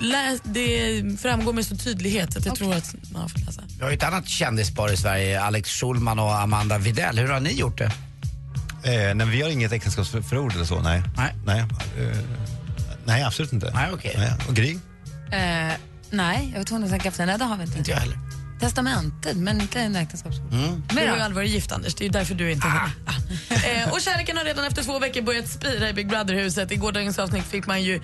lä, 0.00 0.38
det 0.44 1.20
framgår 1.20 1.52
med 1.52 1.66
så 1.66 1.76
tydlighet 1.76 2.36
att 2.36 2.46
jag 2.46 2.54
tror 2.54 2.74
att 2.74 2.94
man 3.12 3.22
har 3.22 3.28
fått 3.28 3.46
läsa. 3.46 3.62
Vi 3.78 3.82
har 3.82 3.90
ju 3.90 3.96
ett 3.96 4.02
annat 4.02 4.28
kändispar 4.28 4.92
i 4.92 4.96
Sverige, 4.96 5.42
Alex 5.42 5.70
Schulman 5.70 6.18
och 6.18 6.40
Amanda 6.40 6.78
Videll. 6.78 7.18
Hur 7.18 7.28
har 7.28 7.40
ni 7.40 7.52
gjort 7.52 7.78
det? 7.78 7.90
Eh, 8.84 9.14
nej, 9.14 9.26
vi 9.26 9.42
har 9.42 9.50
inget 9.50 9.72
äktenskapsförord 9.72 10.54
eller 10.54 10.64
så, 10.64 10.80
nej. 10.80 11.02
Nej. 11.16 11.34
Nej, 11.46 11.60
eh, 11.60 12.18
nej 13.04 13.22
absolut 13.22 13.52
inte. 13.52 13.70
Nej, 13.74 13.90
okej. 13.92 14.14
Nej. 14.18 14.32
Och 14.48 14.54
Gry? 14.54 14.78
Eh, 15.32 15.74
nej, 16.10 16.48
jag 16.52 16.58
var 16.58 16.64
tvungen 16.64 16.84
att 16.84 16.90
tänka 16.90 17.08
efter. 17.08 17.26
Nej, 17.26 17.38
det 17.38 17.44
har 17.44 17.56
vi 17.56 17.62
inte. 17.62 17.78
Inte 17.78 17.90
jag 17.90 17.98
heller. 17.98 18.18
Testamentet, 18.60 19.36
men 19.36 19.60
inte 19.60 19.80
en 19.80 19.96
äktenskapsförord. 19.96 20.52
Mm. 20.52 20.82
Du 20.88 20.96
har 20.96 21.16
ju 21.16 21.22
aldrig 21.22 21.34
varit 21.34 21.50
gift 21.50 21.72
Anders, 21.72 21.94
det 21.94 22.02
är 22.02 22.06
ju 22.06 22.12
därför 22.12 22.34
du 22.34 22.52
inte 22.52 22.66
ah. 22.66 22.90
eh, 23.54 23.92
Och 23.92 24.00
kärleken 24.00 24.36
har 24.36 24.44
redan 24.44 24.64
efter 24.64 24.82
två 24.82 24.98
veckor 24.98 25.22
börjat 25.22 25.48
spira 25.48 25.88
i 25.88 25.92
Big 25.92 26.08
Brother-huset. 26.08 26.72
I 26.72 26.76
gårdagens 26.76 27.18
avsnitt 27.18 27.44
fick 27.44 27.66
man 27.66 27.82
ju 27.82 28.00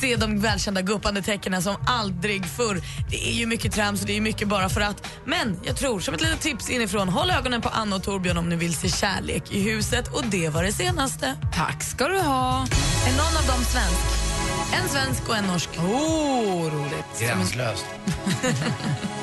se 0.00 0.16
de 0.16 0.40
välkända 0.40 0.82
guppande 0.82 1.22
tecknen 1.22 1.62
som 1.62 1.76
aldrig 1.86 2.46
förr. 2.46 2.82
Det 3.10 3.28
är 3.28 3.32
ju 3.32 3.46
mycket 3.46 3.72
trams 3.72 4.00
och 4.00 4.06
det 4.06 4.16
är 4.16 4.20
mycket 4.20 4.48
bara 4.48 4.68
för 4.68 4.80
att. 4.80 5.06
Men 5.24 5.60
jag 5.64 5.76
tror, 5.76 6.00
som 6.00 6.14
ett 6.14 6.20
litet 6.20 6.40
tips 6.40 6.70
inifrån, 6.70 7.08
håll 7.08 7.30
ögonen 7.30 7.60
på 7.62 7.68
Anna 7.68 7.96
och 7.96 8.02
Torbjörn 8.02 8.38
om 8.38 8.48
ni 8.48 8.56
vill 8.56 8.74
se 8.74 8.88
kärlek 8.88 9.52
i 9.52 9.62
huset. 9.62 10.08
Och 10.08 10.24
det 10.24 10.48
var 10.48 10.62
det 10.62 10.72
senaste. 10.72 11.36
Tack 11.54 11.82
ska 11.82 12.08
du 12.08 12.18
ha. 12.18 12.66
Är 13.06 13.10
någon 13.16 13.36
av 13.36 13.46
dem 13.46 13.64
svensk? 13.64 14.29
En 14.72 14.88
svensk 14.88 15.28
och 15.28 15.36
en 15.36 15.44
norsk. 15.44 15.68
Oh, 15.78 16.70
roligt. 16.72 17.20
Gränslöst. 17.20 17.86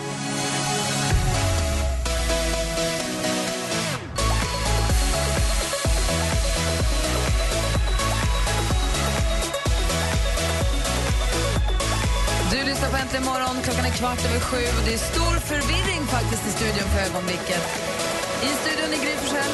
Du 12.52 12.64
lyssnar 12.64 12.90
på 12.90 12.98
Äntligen 12.98 13.26
morgon. 13.26 13.62
Klockan 13.64 13.86
är 13.86 13.90
kvart 13.90 14.26
över 14.26 14.40
sju 14.40 14.58
och 14.58 14.86
det 14.86 14.94
är 14.94 14.98
stor 14.98 15.40
förvirring 15.40 16.06
faktiskt 16.08 16.48
i 16.48 16.52
studion 16.52 16.90
för 16.90 17.00
ögonblicket. 17.10 17.64
I 18.44 18.48
studion 18.48 18.94
är 18.94 19.04
Gry 19.06 19.16
Forssell. 19.16 19.52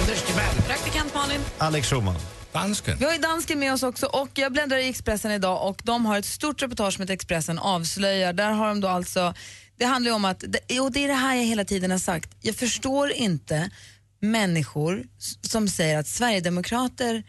Anders 0.00 0.22
Timell. 0.22 0.54
Praktikant 0.66 1.14
Malin. 1.14 1.40
Alex 1.58 1.88
Schulman. 1.90 2.14
Dansken. 2.52 2.98
Vi 2.98 3.04
har 3.04 3.12
ju 3.12 3.18
dansken 3.18 3.58
med 3.58 3.72
oss 3.72 3.82
också 3.82 4.06
och 4.06 4.28
jag 4.34 4.52
bläddrar 4.52 4.76
i 4.76 4.88
Expressen 4.88 5.30
idag 5.30 5.68
och 5.68 5.80
de 5.84 6.06
har 6.06 6.18
ett 6.18 6.24
stort 6.24 6.62
reportage 6.62 6.94
som 6.94 7.04
Expressen 7.08 7.58
avslöjar. 7.58 8.32
Där 8.32 8.50
har 8.50 8.68
de 8.68 8.80
då 8.80 8.88
alltså, 8.88 9.34
det 9.78 9.84
handlar 9.84 10.10
ju 10.10 10.14
om 10.14 10.24
att, 10.24 10.42
och 10.80 10.92
det 10.92 11.04
är 11.04 11.08
det 11.08 11.14
här 11.14 11.36
jag 11.36 11.44
hela 11.44 11.64
tiden 11.64 11.90
har 11.90 11.98
sagt, 11.98 12.30
jag 12.40 12.56
förstår 12.56 13.10
inte 13.10 13.70
människor 14.20 15.04
som 15.42 15.68
säger 15.68 15.98
att 15.98 16.06
Sverigedemokrater 16.06 17.22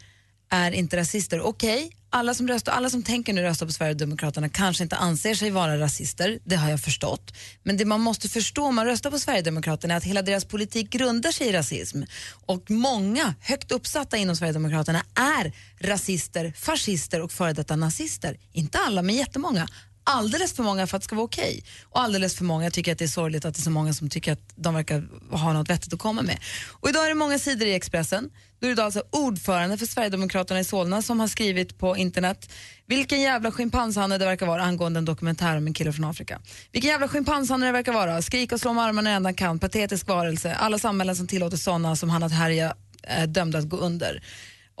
är 0.50 0.72
inte 0.72 0.96
rasister. 0.96 1.40
Okej, 1.40 1.96
alla 2.10 2.34
som 2.34 2.48
röstar, 2.48 2.72
alla 2.72 2.90
som 2.90 3.02
tänker 3.02 3.32
nu 3.32 3.42
rösta 3.42 3.66
på 3.66 3.72
Sverigedemokraterna 3.72 4.48
kanske 4.48 4.82
inte 4.82 4.96
anser 4.96 5.34
sig 5.34 5.50
vara 5.50 5.78
rasister, 5.78 6.38
det 6.44 6.56
har 6.56 6.70
jag 6.70 6.80
förstått. 6.80 7.34
Men 7.62 7.76
det 7.76 7.84
man 7.84 8.00
måste 8.00 8.28
förstå 8.28 8.64
om 8.64 8.74
man 8.74 8.86
röstar 8.86 9.10
på 9.10 9.18
Sverigedemokraterna 9.18 9.94
är 9.94 9.98
att 9.98 10.04
hela 10.04 10.22
deras 10.22 10.44
politik 10.44 10.90
grundar 10.90 11.32
sig 11.32 11.46
i 11.46 11.52
rasism. 11.52 12.02
Och 12.46 12.70
många 12.70 13.34
högt 13.40 13.72
uppsatta 13.72 14.16
inom 14.16 14.36
Sverigedemokraterna 14.36 15.02
är 15.14 15.52
rasister, 15.80 16.52
fascister 16.56 17.20
och 17.20 17.32
före 17.32 17.52
detta 17.52 17.76
nazister. 17.76 18.36
Inte 18.52 18.78
alla, 18.78 19.02
men 19.02 19.14
jättemånga. 19.14 19.68
Alldeles 20.10 20.52
för 20.52 20.62
många 20.62 20.86
för 20.86 20.96
att 20.96 21.02
det 21.02 21.04
ska 21.04 21.16
vara 21.16 21.24
okej. 21.24 21.64
Och 21.84 22.00
alldeles 22.00 22.36
för 22.36 22.44
många 22.44 22.70
tycker 22.70 22.92
att 22.92 22.98
det 22.98 23.04
är 23.04 23.08
sorgligt 23.08 23.44
att 23.44 23.54
det 23.54 23.60
är 23.60 23.62
så 23.62 23.70
många 23.70 23.92
som 23.92 24.10
tycker 24.10 24.32
att 24.32 24.52
de 24.54 24.74
verkar 24.74 25.08
ha 25.30 25.52
något 25.52 25.70
vettigt 25.70 25.92
att 25.92 25.98
komma 25.98 26.22
med. 26.22 26.38
Och 26.68 26.88
idag 26.88 27.04
är 27.04 27.08
det 27.08 27.14
många 27.14 27.38
sidor 27.38 27.68
i 27.68 27.74
Expressen. 27.74 28.30
Då 28.60 28.66
är 28.66 28.74
det 28.74 28.84
alltså 28.84 29.02
ordförande 29.10 29.78
för 29.78 29.86
Sverigedemokraterna 29.86 30.60
i 30.60 30.64
Solna 30.64 31.02
som 31.02 31.20
har 31.20 31.28
skrivit 31.28 31.78
på 31.78 31.96
internet 31.96 32.52
vilken 32.86 33.20
jävla 33.20 33.52
schimpanshanne 33.52 34.18
det 34.18 34.24
verkar 34.24 34.46
vara 34.46 34.62
angående 34.62 34.98
en 34.98 35.04
dokumentär 35.04 35.56
om 35.56 35.66
en 35.66 35.74
kille 35.74 35.92
från 35.92 36.04
Afrika. 36.04 36.40
Vilken 36.72 36.90
jävla 36.90 37.08
schimpanshanne 37.08 37.66
det 37.66 37.72
verkar 37.72 37.92
vara. 37.92 38.22
Skrika 38.22 38.54
och 38.54 38.60
slå 38.60 38.72
med 38.72 38.84
armarna 38.84 39.10
i 39.10 39.14
ända 39.14 39.32
kan, 39.32 39.58
patetisk 39.58 40.06
varelse. 40.08 40.54
Alla 40.54 40.78
samhällen 40.78 41.16
som 41.16 41.26
tillåter 41.26 41.56
sådana 41.56 41.96
som 41.96 42.10
han 42.10 42.22
att 42.22 42.32
härja 42.32 42.74
är 43.02 43.26
dömda 43.26 43.58
att 43.58 43.68
gå 43.68 43.76
under. 43.76 44.22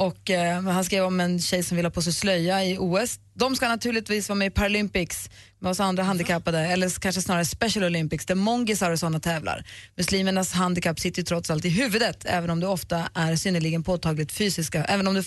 Och 0.00 0.30
eh, 0.30 0.62
han 0.62 0.84
skrev 0.84 1.04
om 1.04 1.20
en 1.20 1.40
tjej 1.40 1.62
som 1.62 1.76
vill 1.76 1.86
ha 1.86 1.90
på 1.90 2.02
sig 2.02 2.12
slöja 2.12 2.64
i 2.64 2.78
OS. 2.78 3.18
De 3.34 3.56
ska 3.56 3.68
naturligtvis 3.68 4.28
vara 4.28 4.36
med 4.36 4.46
i 4.46 4.50
Paralympics 4.50 5.30
med 5.58 5.70
oss 5.70 5.80
andra 5.80 6.02
handikappade, 6.02 6.58
eller 6.60 7.00
kanske 7.00 7.22
snarare 7.22 7.44
Special 7.44 7.84
Olympics 7.84 8.26
där 8.26 8.34
mongisar 8.34 8.90
och 8.90 8.98
sådana 8.98 9.20
tävlar. 9.20 9.64
Muslimernas 9.96 10.52
handikapp 10.52 11.00
sitter 11.00 11.22
ju 11.22 11.24
trots 11.24 11.50
allt 11.50 11.64
i 11.64 11.68
huvudet, 11.68 12.24
även 12.24 12.50
om 12.50 12.60
det 12.60 12.66
ofta 12.66 13.08
är 13.14 13.36
synnerligen 13.36 13.82
påtagligt 13.82 14.32
fysiska, 14.32 14.84
även 14.84 15.08
om 15.08 15.14
det, 15.14 15.24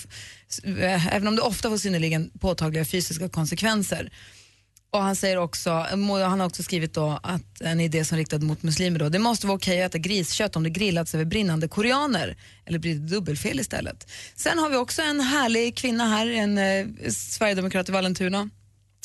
eh, 0.83 1.15
även 1.15 1.27
om 1.27 1.35
det 1.35 1.41
ofta 1.41 1.69
får 1.69 1.77
synnerligen 1.77 2.29
påtagliga 2.39 2.85
fysiska 2.85 3.29
konsekvenser. 3.29 4.11
Och 4.93 5.03
han 5.03 5.15
säger 5.15 5.37
också, 5.37 5.71
han 5.71 6.39
har 6.39 6.45
också 6.45 6.63
skrivit 6.63 6.93
då 6.93 7.19
att 7.23 7.61
en 7.61 7.79
idé 7.79 8.05
som 8.05 8.15
är 8.15 8.19
riktad 8.19 8.39
mot 8.39 8.63
muslimer 8.63 8.99
då, 8.99 9.09
det 9.09 9.19
måste 9.19 9.47
vara 9.47 9.55
okej 9.55 9.83
att 9.83 9.91
äta 9.91 9.97
griskött 9.97 10.55
om 10.55 10.63
det 10.63 10.69
grillats 10.69 11.15
över 11.15 11.25
brinnande 11.25 11.67
koreaner 11.67 12.37
eller 12.65 12.79
blir 12.79 12.95
det 12.95 13.07
dubbelfel 13.07 13.59
istället. 13.59 14.11
Sen 14.35 14.59
har 14.59 14.69
vi 14.69 14.75
också 14.75 15.01
en 15.01 15.21
härlig 15.21 15.77
kvinna 15.77 16.07
här, 16.07 16.27
en 16.27 16.57
eh, 16.57 16.87
sverigedemokrat 17.11 17.89
i 17.89 17.91
Vallentuna 17.91 18.49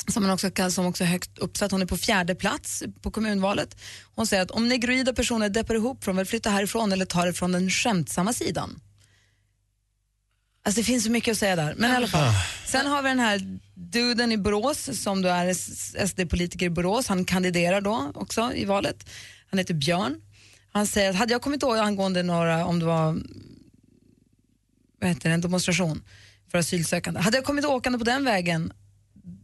som, 0.07 0.23
man 0.23 0.31
också, 0.31 0.51
kan- 0.51 0.71
som 0.71 0.85
också 0.85 1.03
är 1.03 1.07
högt 1.07 1.37
uppsatt. 1.39 1.71
Hon 1.71 1.81
är 1.81 1.85
på 1.85 1.97
fjärde 1.97 2.35
plats 2.35 2.83
på 3.01 3.11
kommunvalet. 3.11 3.77
Hon 4.15 4.27
säger 4.27 4.43
att 4.43 4.51
om 4.51 4.67
negroida 4.67 5.13
personer 5.13 5.49
deppar 5.49 5.75
ihop 5.75 6.03
får 6.03 6.11
de 6.11 6.17
väl 6.17 6.25
flytta 6.25 6.49
härifrån 6.49 6.91
eller 6.91 7.05
ta 7.05 7.25
det 7.25 7.33
från 7.33 7.51
den 7.51 7.69
skämtsamma 7.69 8.33
sidan. 8.33 8.79
Alltså 10.69 10.81
det 10.81 10.85
finns 10.85 11.03
så 11.03 11.11
mycket 11.11 11.31
att 11.31 11.37
säga 11.37 11.55
där. 11.55 11.75
Men 11.77 11.91
i 11.91 11.95
alla 11.95 12.07
fall. 12.07 12.33
Sen 12.65 12.87
har 12.87 13.01
vi 13.01 13.09
den 13.09 13.19
här 13.19 13.59
duden 13.73 14.31
i 14.31 14.37
Borås 14.37 15.01
som 15.01 15.21
då 15.21 15.29
är 15.29 15.53
SD-politiker 16.07 16.65
i 16.65 16.69
Borås. 16.69 17.07
Han 17.07 17.25
kandiderar 17.25 17.81
då 17.81 18.11
också 18.15 18.53
i 18.53 18.65
valet. 18.65 19.09
Han 19.49 19.57
heter 19.57 19.73
Björn. 19.73 20.21
Han 20.71 20.87
säger 20.87 21.09
att 21.09 21.15
hade 21.15 21.33
jag 21.33 21.41
kommit 21.41 21.63
ihåg 21.63 21.77
angående 21.77 22.23
några, 22.23 22.65
om 22.65 22.79
det 22.79 22.85
var 22.85 23.17
vad 24.99 25.09
heter 25.09 25.29
det, 25.29 25.33
en 25.33 25.41
demonstration 25.41 26.03
för 26.51 26.57
asylsökande. 26.57 27.19
Hade 27.19 27.37
jag 27.37 27.45
kommit 27.45 27.65
åkande 27.65 27.99
på 27.99 28.05
den 28.05 28.25
vägen 28.25 28.73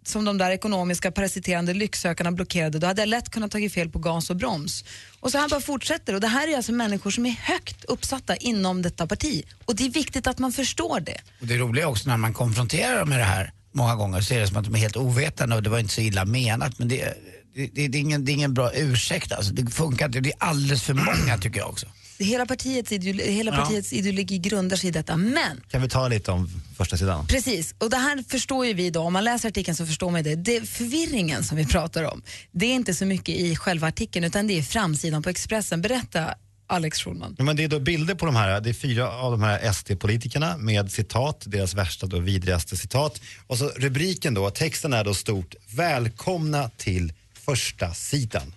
som 0.06 0.26
de 0.26 0.38
där 0.38 0.52
ekonomiska 0.52 1.12
parasiterande 1.12 1.74
lycksökarna 1.74 2.32
blockerade, 2.32 2.80
då 2.80 2.88
hade 2.88 3.02
jag 3.02 3.10
lätt 3.10 3.30
kunnat 3.30 3.52
tagit 3.52 3.74
fel 3.74 3.90
på 3.90 4.00
gas 4.00 4.30
och 4.30 4.36
broms. 4.36 4.84
Och 5.20 5.32
så 5.32 5.38
han 5.38 5.50
bara 5.50 5.62
fortsätter. 5.62 6.14
Och 6.14 6.22
det 6.22 6.28
här 6.28 6.48
är 6.48 6.58
alltså 6.58 6.72
människor 6.72 7.12
som 7.12 7.26
är 7.26 7.32
högt 7.32 7.86
uppsatta 7.86 8.36
inom 8.36 8.82
detta 8.82 9.08
parti. 9.08 9.44
Och 9.66 9.76
det 9.76 9.86
är 9.86 9.90
viktigt 9.90 10.28
att 10.28 10.40
man 10.40 10.52
förstår 10.52 11.00
det. 11.00 11.22
Och 11.42 11.48
det 11.48 11.58
roliga 11.58 11.84
är 11.84 11.90
också 11.90 12.10
när 12.10 12.18
man 12.18 12.34
konfronterar 12.34 13.00
dem 13.00 13.10
med 13.10 13.20
det 13.20 13.24
här 13.24 13.52
många 13.72 13.96
gånger 13.96 14.22
så 14.22 14.34
är 14.34 14.40
det 14.40 14.48
som 14.48 14.58
att 14.58 14.66
de 14.66 14.76
är 14.76 14.80
helt 14.80 14.98
ovetande 14.98 15.56
och 15.56 15.64
det 15.64 15.70
var 15.70 15.80
inte 15.80 15.94
så 15.94 16.02
illa 16.02 16.26
menat 16.26 16.80
men 16.80 16.88
det, 16.88 17.14
det, 17.56 17.68
det, 17.74 17.88
det, 17.88 17.98
är, 17.98 18.02
ingen, 18.02 18.26
det 18.26 18.32
är 18.32 18.34
ingen 18.34 18.54
bra 18.54 18.72
ursäkt 18.76 19.32
alltså. 19.32 19.54
Det 19.54 19.72
funkar 19.72 20.06
inte. 20.06 20.20
Det 20.20 20.30
är 20.30 20.38
alldeles 20.40 20.84
för 20.84 20.94
många 20.94 21.38
tycker 21.38 21.60
jag 21.60 21.70
också. 21.70 21.88
Hela 22.20 22.46
partiets, 22.46 22.92
ideologi, 22.92 23.32
hela 23.32 23.52
Ja. 23.52 23.58
partiets 23.58 23.94
ideologi 23.94 24.38
grundar 24.38 24.78
sig 24.78 24.90
i 24.90 24.92
detta. 24.92 25.18
Men 25.18 25.62
Kan 25.70 25.82
vi 25.82 25.90
ta 25.90 26.08
lite 26.08 26.32
om 26.32 26.50
första 26.78 26.98
sidan? 26.98 27.28
Precis, 27.28 27.76
och 27.78 27.90
det 27.90 27.98
här 27.98 28.24
förstår 28.30 28.66
ju 28.66 28.74
vi 28.74 28.90
då, 28.90 29.00
om 29.02 29.14
man 29.14 29.24
läser 29.24 29.50
artikeln 29.50 29.76
så 29.78 29.86
förstår 29.86 30.12
man 30.12 30.24
det. 30.24 30.36
det. 30.36 30.70
Förvirringen 30.70 31.44
som 31.44 31.58
vi 31.58 31.66
pratar 31.66 32.04
om, 32.04 32.22
det 32.52 32.66
är 32.66 32.74
inte 32.74 32.94
så 32.94 33.06
mycket 33.06 33.36
i 33.36 33.56
själva 33.56 33.88
artikeln 33.88 34.26
utan 34.26 34.48
det 34.48 34.58
är 34.58 34.62
framsidan 34.64 35.24
på 35.24 35.30
Expressen. 35.30 35.82
Berätta 35.82 36.36
Alex 36.68 37.00
Schulman. 37.00 37.36
Ja, 37.38 37.44
men 37.44 37.56
det 37.56 37.64
är 37.64 37.68
då 37.68 37.80
bilder 37.80 38.16
på 38.16 38.26
de 38.26 38.36
här, 38.36 38.62
det 38.62 38.70
är 38.70 38.74
fyra 38.74 39.12
av 39.12 39.32
de 39.32 39.44
här 39.44 39.72
SD-politikerna 39.74 40.58
med 40.58 40.92
citat, 40.92 41.44
deras 41.46 41.74
värsta 41.74 42.08
då 42.08 42.20
vidrigaste 42.20 42.78
citat. 42.78 43.22
Och 43.48 43.58
så 43.58 43.68
rubriken 43.76 44.34
då, 44.34 44.50
texten 44.50 44.94
är 44.94 45.04
då 45.04 45.14
stort, 45.14 45.56
välkomna 45.76 46.70
till 46.78 47.14
första 47.46 47.94
sidan. 47.94 48.54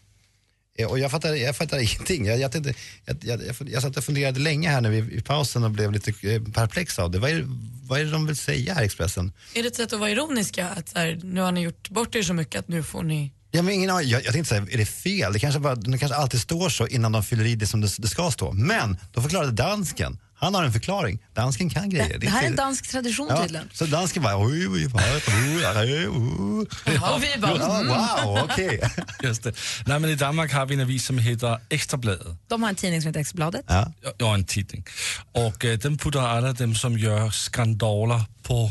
Eh, 0.78 0.86
Och 0.86 0.98
jag 0.98 1.10
fattar, 1.10 1.34
jag 1.34 1.56
fattar 1.56 1.78
ingenting. 1.94 2.26
Jag, 2.26 2.38
jag, 2.38 2.52
tänkte, 2.52 2.74
jag, 3.04 3.16
jag, 3.22 3.54
jag, 3.66 3.82
satt 3.82 3.96
och 3.96 4.04
funderade 4.04 4.40
länge 4.40 4.68
här 4.70 4.80
nu 4.80 4.94
i, 4.98 5.16
i 5.18 5.20
pausen 5.20 5.64
och 5.64 5.70
blev 5.70 5.92
lite 5.92 6.10
eh, 6.10 6.42
perplex 6.42 6.98
av 6.98 7.10
det. 7.10 7.18
Vad 7.18 7.30
är, 7.30 7.44
vad 7.88 8.00
är 8.00 8.04
det 8.04 8.10
de 8.10 8.26
vill 8.26 8.36
säga 8.36 8.74
här, 8.74 8.82
Expressen? 8.82 9.32
Är 9.54 9.62
det 9.62 9.68
ett 9.68 9.76
sätt 9.76 9.92
att 9.92 10.00
vara 10.00 10.10
ironiska? 10.10 10.68
Att 10.68 10.88
så 10.88 10.98
här, 10.98 11.20
nu 11.22 11.40
har 11.40 11.52
ni 11.52 11.60
gjort 11.60 11.90
bort 11.90 12.14
er 12.14 12.22
så 12.22 12.34
mycket 12.34 12.58
att 12.58 12.68
nu 12.68 12.82
får 12.82 13.02
ni... 13.02 13.32
Ja, 13.50 13.62
men 13.62 13.74
ingen, 13.74 13.88
jag, 13.88 14.24
jag 14.24 14.32
tänkte 14.32 14.44
säga, 14.44 14.66
är 14.70 14.78
det 14.78 14.86
fel? 14.86 15.32
Det 15.32 15.38
kanske, 15.38 15.60
bara, 15.60 15.74
det 15.74 15.98
kanske 15.98 16.16
alltid 16.16 16.40
står 16.40 16.68
så 16.68 16.86
innan 16.86 17.12
de 17.12 17.22
fyller 17.22 17.44
i 17.46 17.54
det 17.54 17.66
som 17.66 17.80
det, 17.80 17.88
det 17.98 18.08
ska 18.08 18.30
stå. 18.30 18.52
Men 18.52 18.96
då 19.12 19.22
förklarade 19.22 19.52
dansken. 19.52 20.18
Han 20.40 20.54
har 20.54 20.64
en 20.64 20.72
förklaring. 20.72 21.18
Dansken 21.34 21.70
kan 21.70 21.90
grejer. 21.90 22.08
Det, 22.08 22.18
det 22.18 22.28
här 22.30 22.42
är 22.42 22.46
en 22.46 22.56
dansk 22.56 22.90
tradition 22.90 23.26
Ja, 23.30 23.42
tydligen. 23.42 23.68
så 23.72 23.84
dansken 23.86 24.22
bara... 24.22 24.38
Oj, 24.38 24.68
oj, 24.68 24.86
oj, 24.86 24.92
oj, 24.94 25.76
oj, 25.76 26.08
oj. 26.08 26.98
Och 26.98 27.22
vi 27.22 27.40
bara, 27.40 27.56
Ja, 27.58 27.80
mm. 27.80 27.88
wow, 27.88 28.44
okej. 28.44 28.80
Just 29.22 29.42
det. 29.42 29.52
Nej, 29.86 30.00
men 30.00 30.10
I 30.10 30.14
Danmark 30.14 30.52
har 30.52 30.66
vi 30.66 30.74
en 30.74 30.80
avis 30.80 31.06
som 31.06 31.18
heter 31.18 31.60
Ekstrabladet. 31.68 32.26
De 32.48 32.62
har 32.62 32.70
en 32.70 32.76
tidning 32.76 33.02
som 33.02 33.08
heter 33.08 33.20
Extrabladet. 33.20 33.64
Ja. 33.68 33.92
Ja, 34.18 34.34
en 34.34 34.44
tidning. 34.44 34.84
Och 35.32 35.64
äh, 35.64 35.78
den 35.78 35.98
putter 35.98 36.20
alla 36.20 36.52
dem 36.52 36.74
som 36.74 36.98
gör 36.98 37.30
skandaler 37.30 38.20
på 38.42 38.70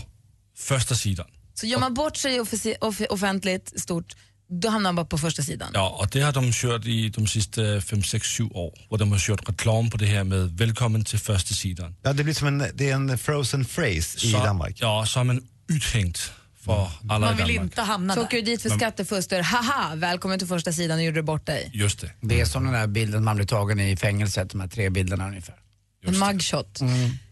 första 0.57 0.95
sidan. 0.95 1.25
Så 1.53 1.65
gör 1.65 1.79
man 1.79 1.93
bort 1.93 2.17
sig 2.17 2.39
offentligt 3.09 3.81
stort, 3.81 4.15
då 4.49 4.69
hamnar 4.69 4.87
man 4.91 4.95
bara 4.95 5.05
på 5.05 5.17
första 5.17 5.43
sidan. 5.43 5.71
Ja, 5.73 5.97
och 6.01 6.07
det 6.11 6.21
har 6.21 6.31
de 6.31 6.51
kört 6.53 6.85
i 6.85 7.09
de 7.09 7.27
sista 7.27 7.81
5, 7.81 8.03
6, 8.03 8.27
7 8.27 8.43
år. 8.43 8.73
Och 8.89 8.97
de 8.97 9.11
har 9.11 9.19
kört 9.19 9.49
reklam 9.49 9.89
på 9.89 9.97
det 9.97 10.05
här 10.05 10.23
med 10.23 10.57
välkommen 10.57 11.03
till 11.05 11.19
första 11.19 11.53
sidan. 11.53 11.95
Ja, 12.03 12.13
det 12.13 12.23
blir 12.23 12.33
som 12.33 12.47
en, 12.47 12.63
det 12.73 12.89
är 12.89 12.95
en 12.95 13.17
frozen 13.17 13.65
phrase 13.65 14.27
i 14.27 14.31
Så- 14.31 14.37
Danmark. 14.43 14.77
Ja, 14.79 15.05
så 15.07 15.19
är 15.19 15.23
man 15.23 15.41
uthängt 15.69 16.31
för 16.65 16.89
alla 17.09 17.19
Man 17.19 17.33
i 17.33 17.37
vill 17.37 17.47
Danmark. 17.55 17.63
inte 17.63 17.81
hamna 17.81 18.13
Så 18.13 18.19
där. 18.19 18.27
åker 18.27 18.37
du 18.37 18.43
dit 18.43 18.61
för 18.61 18.69
skattefusk, 18.69 19.29
då 19.29 19.35
är 19.35 19.39
det 19.39 19.45
haha, 19.45 19.95
välkommen 19.95 20.39
till 20.39 20.47
första 20.47 20.73
sidan 20.73 20.97
och 20.97 21.03
gjorde 21.03 21.17
du 21.17 21.21
bort 21.23 21.45
dig. 21.45 21.69
Just 21.73 22.01
det. 22.01 22.11
Det 22.21 22.41
är 22.41 22.45
som 22.45 22.63
den 22.63 22.73
där 22.73 22.87
bilden 22.87 23.23
man 23.23 23.35
blir 23.35 23.45
tagen 23.45 23.79
i 23.79 23.97
fängelset, 23.97 24.49
de 24.49 24.61
här 24.61 24.67
tre 24.67 24.89
bilderna 24.89 25.27
ungefär. 25.27 25.55
En 26.05 26.19
mugshot. 26.19 26.79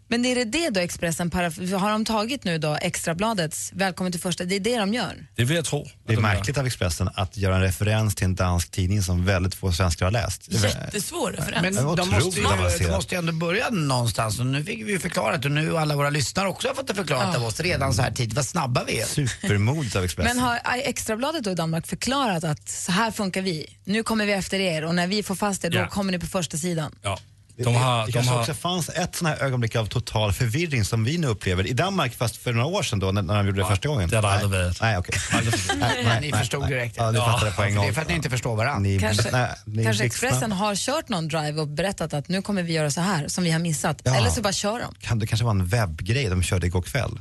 Men 0.08 0.26
är 0.26 0.36
det 0.36 0.44
det 0.46 0.70
då 0.70 0.80
Expressen, 0.80 1.32
har 1.34 1.92
de 1.92 2.06
tagit 2.06 2.44
nu 2.44 2.58
då 2.58 2.78
Extrabladets 2.82 3.72
välkommen 3.76 4.12
till 4.12 4.22
första, 4.22 4.44
det 4.44 4.56
är 4.56 4.60
det 4.60 4.78
de 4.78 4.94
gör? 4.94 5.28
Det 5.36 5.44
vill 5.44 5.56
jag 5.56 5.66
tro. 5.66 5.88
Det 6.06 6.12
är 6.14 6.16
gör. 6.16 6.22
märkligt 6.22 6.58
av 6.58 6.66
Expressen 6.66 7.10
att 7.16 7.38
göra 7.38 7.56
en 7.56 7.62
referens 7.62 8.16
till 8.16 8.26
en 8.26 8.36
dansk 8.36 8.72
tidning 8.72 9.02
som 9.02 9.26
väldigt 9.26 9.56
få 9.56 9.72
svenskar 9.72 10.06
har 10.06 10.12
läst. 10.12 10.46
Det 10.52 10.58
är- 10.58 10.86
Jättesvår 10.86 11.32
referens. 11.32 11.62
Men 11.62 11.96
de 11.96 12.10
måste, 12.10 12.40
ju, 12.40 12.46
de 12.86 12.90
måste 12.92 13.16
ju 13.16 13.20
ändå 13.20 13.34
börja 13.34 13.70
någonstans 13.70 14.40
och 14.40 14.46
nu 14.46 14.64
fick 14.64 14.86
vi 14.88 14.92
ju 14.92 15.00
förklarat 15.00 15.46
och 15.46 15.52
nu 15.52 15.72
har 15.72 15.80
alla 15.82 15.96
våra 15.96 16.10
lyssnare 16.10 16.48
också 16.48 16.74
fått 16.76 16.88
det 16.88 16.96
förklarat 16.96 17.36
av 17.36 17.44
oss 17.44 17.60
redan 17.60 17.94
så 17.94 18.02
här 18.02 18.12
tidigt. 18.12 18.34
Vad 18.36 18.46
snabba 18.46 18.84
vi 18.84 19.00
är. 19.02 19.06
Supermodigt 19.06 19.96
av 19.96 20.04
Expressen. 20.04 20.38
Men 20.38 20.46
har 20.46 20.60
Extrabladet 20.84 21.44
då 21.44 21.52
i 21.52 21.56
Danmark 21.56 21.88
förklarat 21.88 22.44
att 22.44 22.70
så 22.70 22.92
här 22.92 23.12
funkar 23.12 23.42
vi, 23.42 23.78
nu 23.84 24.04
kommer 24.04 24.26
vi 24.26 24.34
efter 24.34 24.60
er 24.60 24.86
och 24.86 24.96
när 24.96 25.08
vi 25.08 25.24
får 25.24 25.36
fast 25.36 25.66
er 25.66 25.70
då 25.70 25.78
Ja. 25.78 25.88
kommer 25.88 26.12
ni 26.12 26.20
på 26.20 26.28
första 26.28 26.58
sidan. 26.58 26.96
Ja. 27.02 27.20
Det, 27.58 27.64
De 27.64 27.76
har, 27.76 28.00
det 28.00 28.06
de 28.06 28.12
kanske 28.12 28.32
har, 28.34 28.40
också 28.40 28.54
fanns 28.54 28.90
ett 28.90 29.16
sånt 29.16 29.30
här 29.30 29.46
ögonblick 29.46 29.76
av 29.76 29.86
total 29.86 30.34
förvirring 30.34 30.86
som 30.86 31.04
vi 31.04 31.18
nu 31.18 31.28
upplever 31.28 31.68
i 31.68 31.74
Danmark 31.74 32.16
fast 32.16 32.38
för 32.38 32.54
några 32.54 32.66
år 32.68 32.84
sedan 32.84 33.00
då 33.00 33.12
när, 33.12 33.22
när 33.22 33.38
de 33.38 33.46
gjorde 33.48 33.62
det 33.62 33.68
första 33.68 33.88
gången. 33.88 34.10
det 34.10 34.22
Nej. 34.22 34.32
aldrig 34.32 34.62
varit. 34.64 34.82
Nej, 34.82 34.98
okej. 34.98 35.16
Nej, 35.80 36.22
ni 36.22 36.32
förstod 36.32 36.68
direkt. 36.68 36.96
Ja, 36.98 37.12
ni 37.12 37.18
Ja. 37.18 37.26
fattade 37.26 37.52
på 37.52 37.64
en 37.64 37.76
gång. 37.76 37.86
Det 37.86 37.90
är 37.90 37.94
för 37.94 38.02
att 38.02 38.08
ni 38.10 38.14
inte 38.16 38.30
förstår 38.30 38.56
varandra. 38.56 38.80
Ni, 38.80 39.00
Kanske, 39.00 39.32
nej, 39.32 39.50
ni 39.66 39.84
kanske. 39.84 40.04
Expressen 40.06 40.52
har 40.52 40.76
kört 40.76 41.10
någon 41.10 41.28
drive 41.28 41.62
och 41.62 41.68
berättat 41.68 42.14
att 42.14 42.28
nu 42.30 42.42
kommer 42.42 42.64
vi 42.64 42.74
göra 42.74 42.92
så 42.92 43.02
här 43.02 43.28
som 43.28 43.44
vi 43.44 43.52
har 43.52 43.60
missat. 43.60 44.02
Ja. 44.04 44.16
Eller 44.16 44.30
så 44.30 44.42
bara 44.42 44.54
kör 44.54 44.80
de. 44.80 44.96
Kan 45.00 45.20
det 45.20 45.28
kanske 45.28 45.46
var 45.46 45.52
en 45.52 45.68
webbgrej 45.68 46.30
de 46.30 46.44
körde 46.44 46.68
igår 46.68 46.82
kväll? 46.82 47.20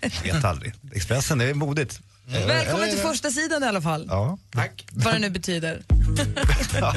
Vet 0.24 0.44
aldrig. 0.44 0.72
Expressen, 0.94 1.38
det 1.38 1.44
är 1.44 1.54
modigt. 1.54 2.00
Eh, 2.32 2.46
Välkommen 2.46 2.90
till 2.90 2.98
första 2.98 3.30
sidan 3.30 3.62
i 3.62 3.66
alla 3.66 3.80
fall. 3.80 4.06
Ja. 4.10 4.38
Tack. 4.50 4.86
Vad 4.92 5.14
det 5.14 5.18
nu 5.18 5.30
betyder. 5.30 5.82
Ja, 6.80 6.94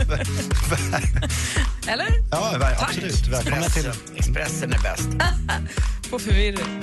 Eller? 1.87 2.07
ja, 2.31 2.51
ver- 2.59 2.75
absolut. 2.83 3.27
Välkomna 3.27 3.61
till... 3.63 3.85
Expressen, 3.87 4.15
Expressen 4.17 4.73
är 4.73 4.79
bäst. 4.79 5.09
På 6.11 6.19
förvirring. 6.19 6.81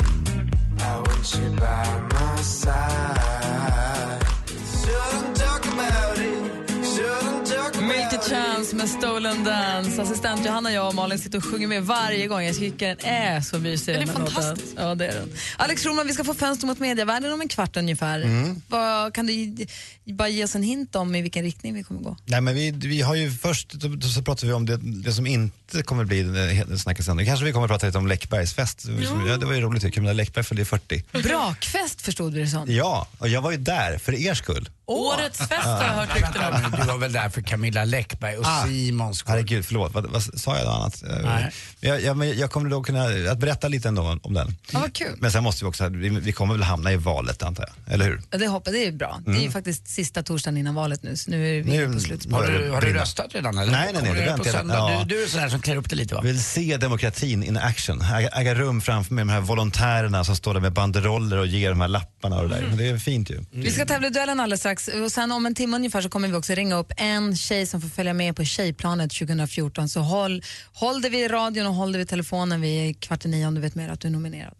Chance 8.30 8.76
med 8.76 8.88
Stolen 8.88 9.44
Dance. 9.44 10.02
Assistent 10.02 10.46
Johanna, 10.46 10.72
jag 10.72 10.88
och 10.88 10.94
Malin 10.94 11.18
sitter 11.18 11.38
och 11.38 11.44
sjunger 11.44 11.66
med 11.68 11.82
varje 11.82 12.26
gång. 12.26 12.42
Jag 12.42 12.56
tycker 12.56 12.86
den 12.88 12.96
är 13.06 13.40
så 13.40 13.58
mysig. 13.58 13.94
Den 13.94 14.02
är 14.08 14.12
fantastisk. 14.12 14.72
Ja, 14.76 14.94
det 14.94 15.06
är 15.06 15.14
den. 15.14 15.28
Alex 15.56 15.82
Schulman, 15.82 16.06
vi 16.06 16.12
ska 16.12 16.24
få 16.24 16.34
fönster 16.34 16.66
mot 16.66 16.78
medievärlden 16.78 17.32
om 17.32 17.40
en 17.40 17.48
kvart 17.48 17.76
ungefär. 17.76 18.20
Mm. 18.22 18.62
Vad, 18.68 19.14
kan 19.14 19.26
du 19.26 19.32
ge- 19.32 19.66
bara 20.04 20.28
ge 20.28 20.44
oss 20.44 20.54
en 20.54 20.62
hint 20.62 20.96
om 20.96 21.14
i 21.14 21.22
vilken 21.22 21.42
riktning 21.44 21.74
vi 21.74 21.82
kommer 21.82 22.00
gå? 22.00 22.16
Nej, 22.24 22.40
men 22.40 22.54
vi, 22.54 22.70
vi 22.70 23.00
har 23.00 23.14
ju 23.14 23.30
först 23.30 23.72
så, 23.82 24.08
så 24.08 24.22
pratar 24.22 24.46
vi 24.46 24.52
om 24.52 24.66
det, 24.66 24.76
det 24.76 25.12
som 25.12 25.26
inte 25.26 25.65
kommer 25.84 26.04
bli 26.04 26.22
den 26.22 26.78
snackisen. 26.78 27.26
Kanske 27.26 27.44
vi 27.44 27.52
kommer 27.52 27.64
att 27.66 27.70
prata 27.70 27.86
lite 27.86 27.98
om 27.98 28.06
Läckbergs 28.06 28.54
fest. 28.54 28.86
Ja, 29.28 29.36
det 29.36 29.46
var 29.46 29.54
ju 29.54 29.60
roligt. 29.60 29.94
Camilla 29.94 30.12
Läckberg 30.12 30.44
fyllde 30.44 30.64
40. 30.64 31.04
Brakfest 31.22 32.02
förstod 32.02 32.34
vi 32.34 32.40
det 32.40 32.46
som. 32.46 32.64
Ja, 32.68 33.08
och 33.18 33.28
jag 33.28 33.42
var 33.42 33.50
ju 33.50 33.56
där 33.56 33.98
för 33.98 34.14
er 34.14 34.34
skull. 34.34 34.68
Årets 34.88 35.38
fest 35.38 35.50
har 35.64 35.82
jag 35.82 35.92
hört 35.92 36.16
rykten 36.16 36.54
om. 36.54 36.70
Du 36.80 36.86
var 36.86 36.98
väl 36.98 37.12
där 37.12 37.28
för 37.28 37.40
Camilla 37.40 37.84
Läckberg 37.84 38.36
och 38.36 38.46
Simons 38.66 39.18
skull. 39.18 39.30
Herregud, 39.30 39.66
förlåt. 39.66 39.94
Vad, 39.94 40.06
vad 40.06 40.22
sa 40.22 40.56
jag 40.56 40.64
något 40.66 40.74
annat? 40.74 41.02
Nej. 41.24 41.52
Jag, 41.80 42.02
jag, 42.02 42.24
jag 42.34 42.50
kommer 42.50 42.70
då 42.70 42.82
kunna 42.82 43.30
att 43.30 43.38
berätta 43.38 43.68
lite 43.68 43.88
ändå 43.88 44.02
om, 44.02 44.20
om 44.22 44.34
den. 44.34 44.56
Ja, 44.70 44.78
vad 44.78 44.92
kul. 44.92 45.16
Men 45.18 45.32
sen 45.32 45.42
måste 45.42 45.64
vi 45.64 45.70
också, 45.70 45.88
vi, 45.88 46.08
vi 46.08 46.32
kommer 46.32 46.54
väl 46.54 46.62
hamna 46.62 46.92
i 46.92 46.96
valet 46.96 47.42
antar 47.42 47.64
jag, 47.84 47.94
eller 47.94 48.04
hur? 48.04 48.22
Ja, 48.30 48.38
det 48.38 48.46
hoppas 48.46 48.72
det 48.72 48.86
är 48.86 48.92
bra. 48.92 49.20
Det 49.26 49.30
är 49.30 49.42
ju 49.42 49.50
faktiskt 49.50 49.88
sista 49.88 50.22
torsdagen 50.22 50.56
innan 50.56 50.74
valet 50.74 51.02
nu, 51.02 51.16
så 51.16 51.30
nu 51.30 51.58
är 51.58 51.62
vi 51.62 51.76
Mm. 51.76 51.88
Nu 51.90 51.94
på 51.94 52.00
slutspåret. 52.00 52.46
Har 52.48 52.52
du, 52.52 52.64
det 52.64 52.70
har 52.74 52.80
du 52.80 52.86
brinna. 52.86 53.00
röstat 53.02 53.26
redan 53.34 53.58
eller? 53.58 53.72
Nej, 53.72 53.90
nej, 53.92 54.02
nej, 54.02 54.14
det 54.14 54.32
du 54.32 54.36
på 54.38 54.44
söndag? 54.44 54.74
Ja. 54.74 55.04
Du, 55.04 55.14
du 55.16 55.22
är 55.22 55.28
sån 55.28 55.40
där 55.40 55.48
som 55.56 55.62
klär 55.62 55.76
upp 55.76 55.90
det 55.90 55.96
lite 55.96 56.14
va? 56.14 56.20
Vill 56.20 56.42
se 56.42 56.76
demokratin 56.76 57.42
in 57.42 57.56
action, 57.56 58.00
äga, 58.34 58.54
rum 58.54 58.80
framför 58.80 59.14
mig 59.14 59.24
med 59.24 59.32
de 59.32 59.40
här 59.40 59.46
volontärerna 59.46 60.24
som 60.24 60.36
står 60.36 60.54
där 60.54 60.60
med 60.60 60.72
banderoller 60.72 61.38
och 61.38 61.46
ger 61.46 61.70
de 61.70 61.80
här 61.80 61.88
lapparna 61.88 62.36
och 62.36 62.48
det 62.48 62.54
där. 62.54 62.66
Men 62.68 62.76
det 62.76 62.88
är 62.88 62.98
fint 62.98 63.30
ju. 63.30 63.44
Vi 63.50 63.70
ska 63.70 63.86
tävla 63.86 64.06
i 64.06 64.10
duellen 64.10 64.40
alldeles 64.40 64.60
strax 64.60 64.88
och 64.88 65.12
sen 65.12 65.32
om 65.32 65.46
en 65.46 65.54
timme 65.54 65.76
ungefär 65.76 66.00
så 66.00 66.08
kommer 66.08 66.28
vi 66.28 66.34
också 66.34 66.54
ringa 66.54 66.76
upp 66.76 66.92
en 66.96 67.36
tjej 67.36 67.66
som 67.66 67.80
får 67.80 67.88
följa 67.88 68.14
med 68.14 68.36
på 68.36 68.44
Tjejplanet 68.44 69.12
2014. 69.12 69.88
Så 69.88 70.00
håll, 70.00 70.42
håll 70.72 71.02
dig 71.02 71.10
vid 71.10 71.30
radion 71.30 71.66
och 71.66 71.74
håll 71.74 71.92
dig 71.92 71.98
vid 71.98 72.08
telefonen 72.08 72.60
vid 72.60 73.00
kvart 73.00 73.24
i 73.24 73.28
nio 73.28 73.46
om 73.46 73.54
du 73.54 73.60
vet 73.60 73.74
mer 73.74 73.88
att 73.88 74.00
du 74.00 74.08
är 74.08 74.12
nominerad. 74.12 74.54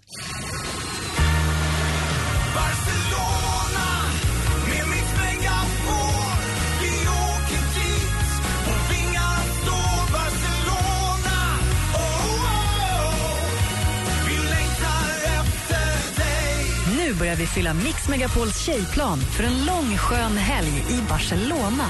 Nu 17.07 17.15
börjar 17.15 17.37
vi 17.37 17.47
fylla 17.47 17.75
Mix 17.75 18.09
Megapols 18.09 18.59
tjejplan 18.59 19.19
för 19.19 19.45
en 19.45 19.65
lång 19.67 19.97
skön 19.97 20.37
helg 20.37 20.85
i 20.91 21.03
Barcelona. 21.09 21.89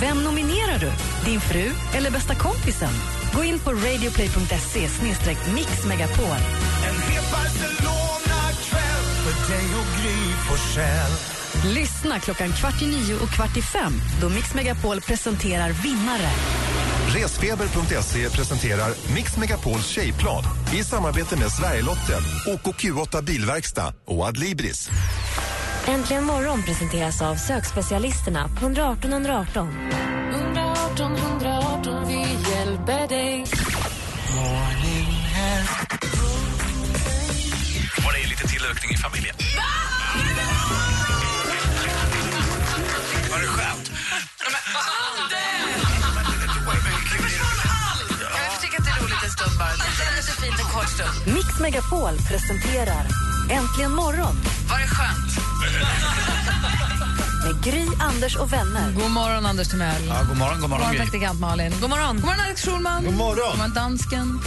Vem 0.00 0.24
nominerar 0.24 0.78
du? 0.78 0.90
Din 1.30 1.40
fru 1.40 1.70
eller 1.94 2.10
bästa 2.10 2.34
kompisen? 2.34 2.88
Gå 3.34 3.44
in 3.44 3.58
på 3.58 3.70
radioplay.se 3.70 4.88
mixmegapol. 5.54 6.36
Lyssna 11.74 12.20
klockan 12.20 12.52
kvart 12.52 12.82
i 12.82 12.86
nio 12.86 13.14
och 13.14 13.28
kvart 13.28 13.56
i 13.56 13.62
fem 13.62 13.92
då 14.20 14.28
Mix 14.28 14.54
Megapol 14.54 15.00
presenterar 15.00 15.70
vinnare. 15.70 16.30
Resfeber.se 17.08 18.30
presenterar 18.30 19.14
Mix 19.14 19.36
Megapols 19.36 19.86
tjejplan 19.86 20.44
i 20.74 20.84
samarbete 20.84 21.36
med 21.36 21.52
Sverigelotten, 21.52 22.22
OKQ8 22.46 23.24
Bilverkstad 23.24 23.94
och 24.04 24.26
Adlibris. 24.26 24.90
Äntligen 25.86 26.24
morgon 26.24 26.62
presenteras 26.62 27.22
av 27.22 27.34
sökspecialisterna 27.34 28.48
på 28.48 28.64
118 28.66 29.12
118. 29.12 29.68
118 30.32 31.16
118, 31.16 32.08
vi 32.08 32.20
hjälper 32.50 33.08
dig. 33.08 33.44
Var 38.04 38.12
det 38.12 38.28
lite 38.28 38.48
tillökning 38.48 38.90
i 38.90 38.96
familjen? 38.96 39.41
Stund. 51.02 51.34
Mix 51.36 51.60
Megapol 51.60 52.16
presenterar 52.28 53.06
Äntligen 53.50 53.92
morgon 53.92 54.36
Var 54.70 54.78
det 54.78 54.86
skönt? 54.86 55.32
med 57.44 57.62
Gry, 57.64 57.86
Anders 58.00 58.36
och 58.36 58.52
vänner. 58.52 58.92
God 58.92 59.10
morgon, 59.10 59.46
Anders 59.46 59.68
Timell. 59.68 60.06
Ja, 60.08 60.22
god 60.28 60.36
morgon, 60.36 60.54
god 60.54 60.60
God 60.60 60.70
morgon. 60.70 60.70
morgon, 60.70 60.90
Gry. 60.90 60.98
praktikant 61.00 61.40
Malin. 61.40 61.72
God 61.80 61.90
morgon. 61.90 62.16
God 62.16 62.24
morgon, 62.24 62.40
Alex 62.40 62.64
Schulman. 62.64 63.04
God 63.04 63.14
morgon. 63.14 63.48
God 63.50 63.58
morgon, 63.58 63.74
dansken. 63.74 64.40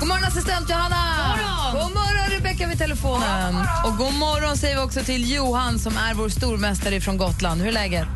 God 0.00 0.08
morgon, 0.08 0.24
assistent 0.24 0.70
Johanna. 0.70 0.96
God 0.96 1.72
morgon, 1.72 1.82
god 1.82 1.94
morgon 1.94 2.30
Rebecka 2.30 2.66
vid 2.68 2.78
telefonen. 2.78 3.54
Och 3.84 3.96
god 3.96 4.14
morgon 4.14 4.56
säger 4.56 4.76
vi 4.76 4.82
också 4.82 5.00
till 5.00 5.32
Johan 5.34 5.78
som 5.78 5.96
är 5.96 6.14
vår 6.14 6.28
stormästare 6.28 7.00
från 7.00 7.16
Gotland. 7.18 7.60
Hur 7.60 7.68
är 7.68 7.72
läget? 7.72 8.08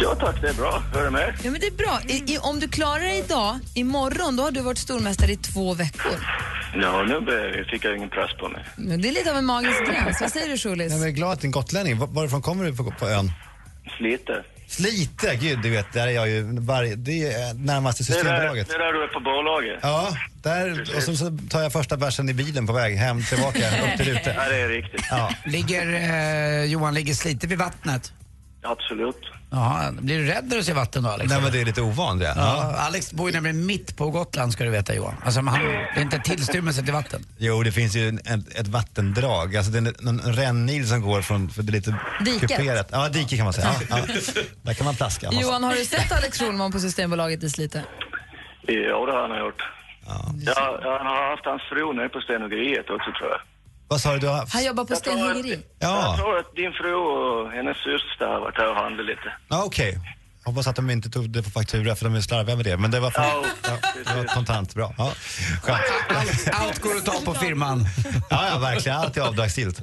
Ja 0.00 0.14
tack, 0.14 0.40
det 0.40 0.48
är 0.48 0.54
bra. 0.54 0.82
Hur 0.92 1.00
är 1.00 1.04
det 1.04 1.10
med 1.10 1.34
Ja, 1.42 1.50
men 1.50 1.60
det 1.60 1.66
är 1.66 1.76
bra. 1.76 2.00
I, 2.08 2.34
i, 2.34 2.38
om 2.38 2.60
du 2.60 2.68
klarar 2.68 3.00
dig 3.00 3.18
idag, 3.18 3.58
imorgon, 3.74 4.36
då 4.36 4.42
har 4.42 4.50
du 4.50 4.60
varit 4.60 4.78
stormästare 4.78 5.32
i 5.32 5.36
två 5.36 5.74
veckor. 5.74 6.20
Ja, 6.82 7.02
nu 7.02 7.64
fick 7.70 7.84
jag 7.84 7.96
ingen 7.96 8.08
press 8.10 8.30
på 8.40 8.48
mig. 8.48 8.64
Det 8.76 9.08
är 9.08 9.12
lite 9.12 9.30
av 9.30 9.36
en 9.36 9.44
magisk 9.44 9.86
gräns. 9.86 10.20
Vad 10.20 10.32
säger 10.32 10.48
du, 10.48 10.58
Schulis? 10.58 10.92
Jag 10.92 11.06
är 11.06 11.10
glad 11.10 11.32
att 11.32 11.40
du 11.40 11.44
är 11.44 11.48
en 11.48 11.52
gotlänning. 11.52 11.98
Var- 11.98 12.06
Varifrån 12.06 12.42
kommer 12.42 12.64
du 12.64 12.76
på, 12.76 12.84
på 12.90 13.08
ön? 13.08 13.32
Slite. 13.98 14.42
Slite, 14.68 15.36
gud 15.36 15.58
du 15.62 15.70
vet, 15.70 15.92
där 15.92 16.06
är 16.06 16.10
jag 16.10 16.28
ju 16.28 16.42
varje, 16.60 16.94
det 16.96 17.32
är 17.32 17.54
närmaste 17.54 18.02
Det 18.02 18.10
är, 18.12 18.14
där, 18.14 18.30
Systembolaget. 18.30 18.68
det 18.68 18.74
är 18.74 18.78
där 18.78 18.92
du 18.92 19.02
är 19.02 19.08
på 19.08 19.20
bolaget. 19.20 19.78
Ja, 19.82 20.16
där, 20.42 20.96
och 20.96 21.02
så, 21.02 21.16
så 21.16 21.38
tar 21.50 21.62
jag 21.62 21.72
första 21.72 21.96
bärsen 21.96 22.28
i 22.28 22.34
bilen 22.34 22.66
på 22.66 22.72
väg 22.72 22.96
hem 22.96 23.22
tillbaka 23.22 23.58
upp 23.58 23.96
till 23.96 24.06
Rute. 24.14 24.34
Ja, 24.36 24.48
det 24.48 24.56
är 24.56 24.68
riktigt. 24.68 25.04
Ja. 25.10 25.30
Ligger, 25.44 25.92
eh, 25.94 26.64
Johan 26.64 26.94
ligger 26.94 27.14
Slite 27.14 27.46
vid 27.46 27.58
vattnet? 27.58 28.12
Absolut. 28.62 29.16
Jaha, 29.50 29.92
blir 29.92 30.18
du 30.18 30.26
rädd 30.26 30.44
när 30.48 30.56
du 30.56 30.62
ser 30.62 30.74
vatten 30.74 31.02
då 31.02 31.08
Alex? 31.10 31.30
Nej 31.30 31.42
men 31.42 31.52
det 31.52 31.60
är 31.60 31.64
lite 31.64 31.80
ovant 31.82 32.20
det. 32.20 32.26
Ja, 32.26 32.34
Ja. 32.36 32.76
Alex 32.78 33.12
bor 33.12 33.28
ju 33.28 33.34
nämligen 33.34 33.66
mitt 33.66 33.96
på 33.96 34.10
Gotland 34.10 34.52
ska 34.52 34.64
du 34.64 34.70
veta 34.70 34.94
Johan. 34.94 35.14
Alltså, 35.24 35.40
han, 35.40 35.60
det 35.64 36.00
är 36.00 36.02
inte 36.02 36.18
tillstymmelse 36.18 36.82
till 36.82 36.92
vatten. 36.92 37.24
Jo, 37.38 37.62
det 37.62 37.72
finns 37.72 37.96
ju 37.96 38.08
en, 38.08 38.18
ett, 38.18 38.58
ett 38.60 38.68
vattendrag, 38.68 39.56
alltså 39.56 39.72
det 39.72 39.78
är 39.78 40.08
en, 40.08 40.20
en 40.20 40.32
rännil 40.32 40.88
som 40.88 41.00
går 41.00 41.22
från, 41.22 41.48
för 41.50 41.62
det 41.62 41.70
är 41.70 41.72
lite 41.72 41.94
Diket. 42.24 42.50
kuperat. 42.50 42.88
Ja, 42.92 43.08
dike 43.08 43.36
kan 43.36 43.44
man 43.44 43.52
säga. 43.52 43.68
Ja, 43.90 43.98
ja. 44.08 44.14
Där 44.62 44.74
kan 44.74 44.84
man 44.84 44.94
plaska. 44.94 45.28
Johan, 45.32 45.64
har 45.64 45.74
du 45.74 45.84
sett 45.84 46.12
Alex 46.12 46.38
Schulman 46.38 46.72
på 46.72 46.80
Systembolaget 46.80 47.42
i 47.42 47.50
Slite? 47.50 47.82
Ja, 48.66 49.06
det 49.06 49.12
har 49.12 49.28
han 49.28 49.38
gjort. 49.38 49.62
Ja. 50.06 50.34
Ja, 50.46 50.80
han 50.98 51.06
har 51.06 51.30
haft 51.30 51.44
hans 51.44 51.62
fru 51.62 51.92
nere 51.94 52.08
på 52.08 52.20
stenhuggeriet 52.20 52.90
också 52.90 53.10
tror 53.18 53.30
jag. 53.30 53.40
Vad 53.88 54.00
sa 54.00 54.12
du? 54.12 54.18
du 54.18 54.26
har... 54.28 54.46
Han 54.52 54.64
jobbar 54.64 54.84
på 54.84 54.92
Jag 54.92 54.98
stenhuggeri. 54.98 55.60
Jag 55.78 55.90
Ja, 55.90 56.16
tror 56.18 56.38
att 56.38 56.54
din 56.56 56.72
fru 56.72 56.94
och 56.94 57.50
hennes 57.50 57.76
syster 57.76 58.26
har 58.26 58.40
varit 58.40 58.56
här 58.56 58.70
och 58.70 58.76
handlat 58.76 59.06
lite. 59.06 59.32
ja 59.48 59.62
okej. 59.64 59.98
Hoppas 60.44 60.66
att 60.66 60.76
de 60.76 60.90
inte 60.90 61.10
tog 61.10 61.30
det 61.30 61.42
på 61.42 61.50
faktura 61.50 61.96
för 61.96 62.04
de 62.04 62.14
är 62.14 62.20
slarviga 62.20 62.56
med 62.56 62.64
det. 62.64 62.76
Men 62.76 62.90
det 62.90 63.00
var, 63.00 63.12
Ja, 63.16 63.44
ja, 63.62 63.70
det 64.06 64.16
var 64.16 64.24
kontant, 64.24 64.74
bra. 64.74 64.94
Ja, 64.98 65.12
skönt. 65.62 65.80
Allt, 66.08 66.48
allt 66.52 66.78
går 66.78 66.96
att 66.96 67.04
ta 67.04 67.20
på 67.24 67.34
firman. 67.34 67.84
Ja, 68.30 68.48
ja, 68.52 68.58
verkligen. 68.58 68.98
Allt 68.98 69.16
är 69.16 69.20
avdragsgillt. 69.20 69.82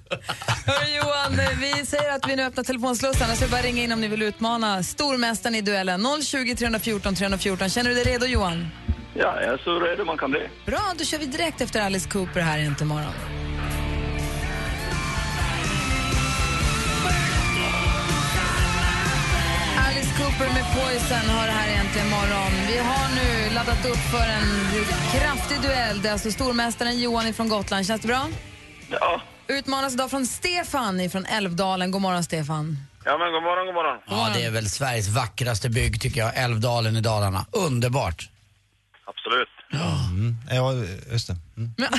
Hörru, 0.66 0.96
Johan, 0.96 1.40
vi 1.60 1.86
säger 1.86 2.16
att 2.16 2.28
vi 2.28 2.36
nu 2.36 2.44
öppnar 2.46 2.64
telefonslussarna 2.64 3.36
så 3.36 3.48
bara 3.48 3.62
ringa 3.62 3.84
in 3.84 3.92
om 3.92 4.02
ni 4.02 4.08
vill 4.08 4.22
utmana 4.22 4.84
stormästaren 4.84 5.56
i 5.56 5.62
duellen. 5.62 6.06
020 6.24 6.56
314 6.56 7.16
314. 7.16 7.70
Känner 7.70 7.90
du 7.90 7.96
dig 7.96 8.04
redo 8.14 8.26
Johan? 8.26 8.68
Ja, 9.14 9.42
jag 9.42 9.54
är 9.54 9.58
så 9.58 9.80
redo 9.80 10.06
man 10.06 10.18
kan 10.18 10.32
bli. 10.32 10.48
Bra, 10.66 10.82
då 10.98 11.06
kör 11.06 11.18
vi 11.18 11.26
direkt 11.26 11.62
efter 11.62 11.82
Alice 11.82 12.10
Cooper 12.10 12.42
här 12.42 12.60
i 12.60 12.86
morgon. 12.86 13.43
Cooper 20.44 20.54
med 20.54 20.66
Poison 20.74 21.30
har 21.30 21.48
det 21.48 21.52
här 21.52 21.70
egentligen 21.70 22.10
morgon. 22.10 22.52
Vi 22.68 22.78
har 22.78 23.16
nu 23.16 23.56
laddat 23.56 23.86
upp 23.86 23.98
för 23.98 24.28
en 24.38 24.48
kraftig 25.20 25.62
duell. 25.62 26.02
Det 26.02 26.08
är 26.08 26.14
alltså 26.14 26.32
stormästaren 26.32 27.00
Johan 27.00 27.34
från 27.34 27.50
Gotland. 27.50 27.86
Känns 27.86 28.02
det 28.02 28.08
bra? 28.08 28.28
Ja. 28.90 29.22
Utmanas 29.48 29.94
idag 29.94 30.10
från 30.10 30.26
Stefan 30.26 31.10
från 31.10 31.26
Älvdalen. 31.26 31.92
God 31.92 32.02
morgon 32.02 32.24
Stefan. 32.24 32.78
Ja, 33.06 33.18
men 33.18 33.32
god 33.32 33.44
morgon, 33.44 33.66
god 33.66 33.76
morgon. 33.76 34.00
Ja, 34.10 34.32
det 34.34 34.46
är 34.46 34.52
väl 34.52 34.70
Sveriges 34.70 35.10
vackraste 35.10 35.70
bygg 35.70 36.02
tycker 36.02 36.20
jag. 36.20 36.38
Älvdalen 36.38 36.96
i 36.96 37.02
Dalarna. 37.02 37.46
Underbart. 37.52 38.30
Absolut. 39.06 39.53
Mm. 39.74 40.36
Ja, 40.52 40.74
just 41.12 41.28
det. 41.28 41.36
Mm. 41.58 41.74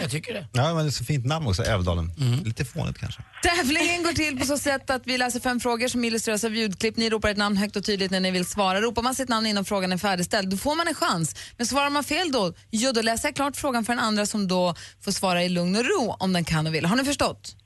Jag 0.00 0.10
tycker 0.10 0.34
det. 0.34 0.46
Ja, 0.52 0.74
men 0.74 0.84
det 0.84 0.88
är 0.88 0.90
så 0.90 1.04
fint 1.04 1.26
namn 1.26 1.46
också, 1.46 1.62
Älvdalen. 1.62 2.12
Lite 2.44 2.64
fånigt 2.64 2.98
kanske. 2.98 3.22
Tävlingen 3.42 4.02
går 4.02 4.12
till 4.12 4.38
på 4.38 4.44
så 4.46 4.58
sätt 4.58 4.90
att 4.90 5.02
vi 5.04 5.18
läser 5.18 5.40
fem 5.40 5.60
frågor 5.60 5.88
som 5.88 6.04
illustreras 6.04 6.44
av 6.44 6.54
ljudklipp. 6.54 6.96
Ni 6.96 7.10
ropar 7.10 7.28
ett 7.28 7.36
namn 7.36 7.56
högt 7.56 7.76
och 7.76 7.84
tydligt 7.84 8.10
när 8.10 8.20
ni 8.20 8.30
vill 8.30 8.46
svara. 8.46 8.80
Ropar 8.80 9.02
man 9.02 9.14
sitt 9.14 9.28
namn 9.28 9.46
innan 9.46 9.64
frågan 9.64 9.92
är 9.92 9.98
färdigställd, 9.98 10.50
då 10.50 10.56
får 10.56 10.74
man 10.74 10.88
en 10.88 10.94
chans. 10.94 11.34
Men 11.56 11.66
svarar 11.66 11.90
man 11.90 12.04
fel 12.04 12.32
då, 12.32 12.52
jo, 12.70 12.92
då 12.92 13.02
läser 13.02 13.28
jag 13.28 13.36
klart 13.36 13.56
frågan 13.56 13.84
för 13.84 13.92
den 13.92 14.04
andra 14.04 14.26
som 14.26 14.48
då 14.48 14.74
får 15.00 15.12
svara 15.12 15.44
i 15.44 15.48
lugn 15.48 15.76
och 15.76 15.84
ro 15.84 16.16
om 16.18 16.32
den 16.32 16.44
kan 16.44 16.66
och 16.66 16.74
vill. 16.74 16.84
Har 16.86 16.96
ni 16.96 17.04
förstått? 17.04 17.56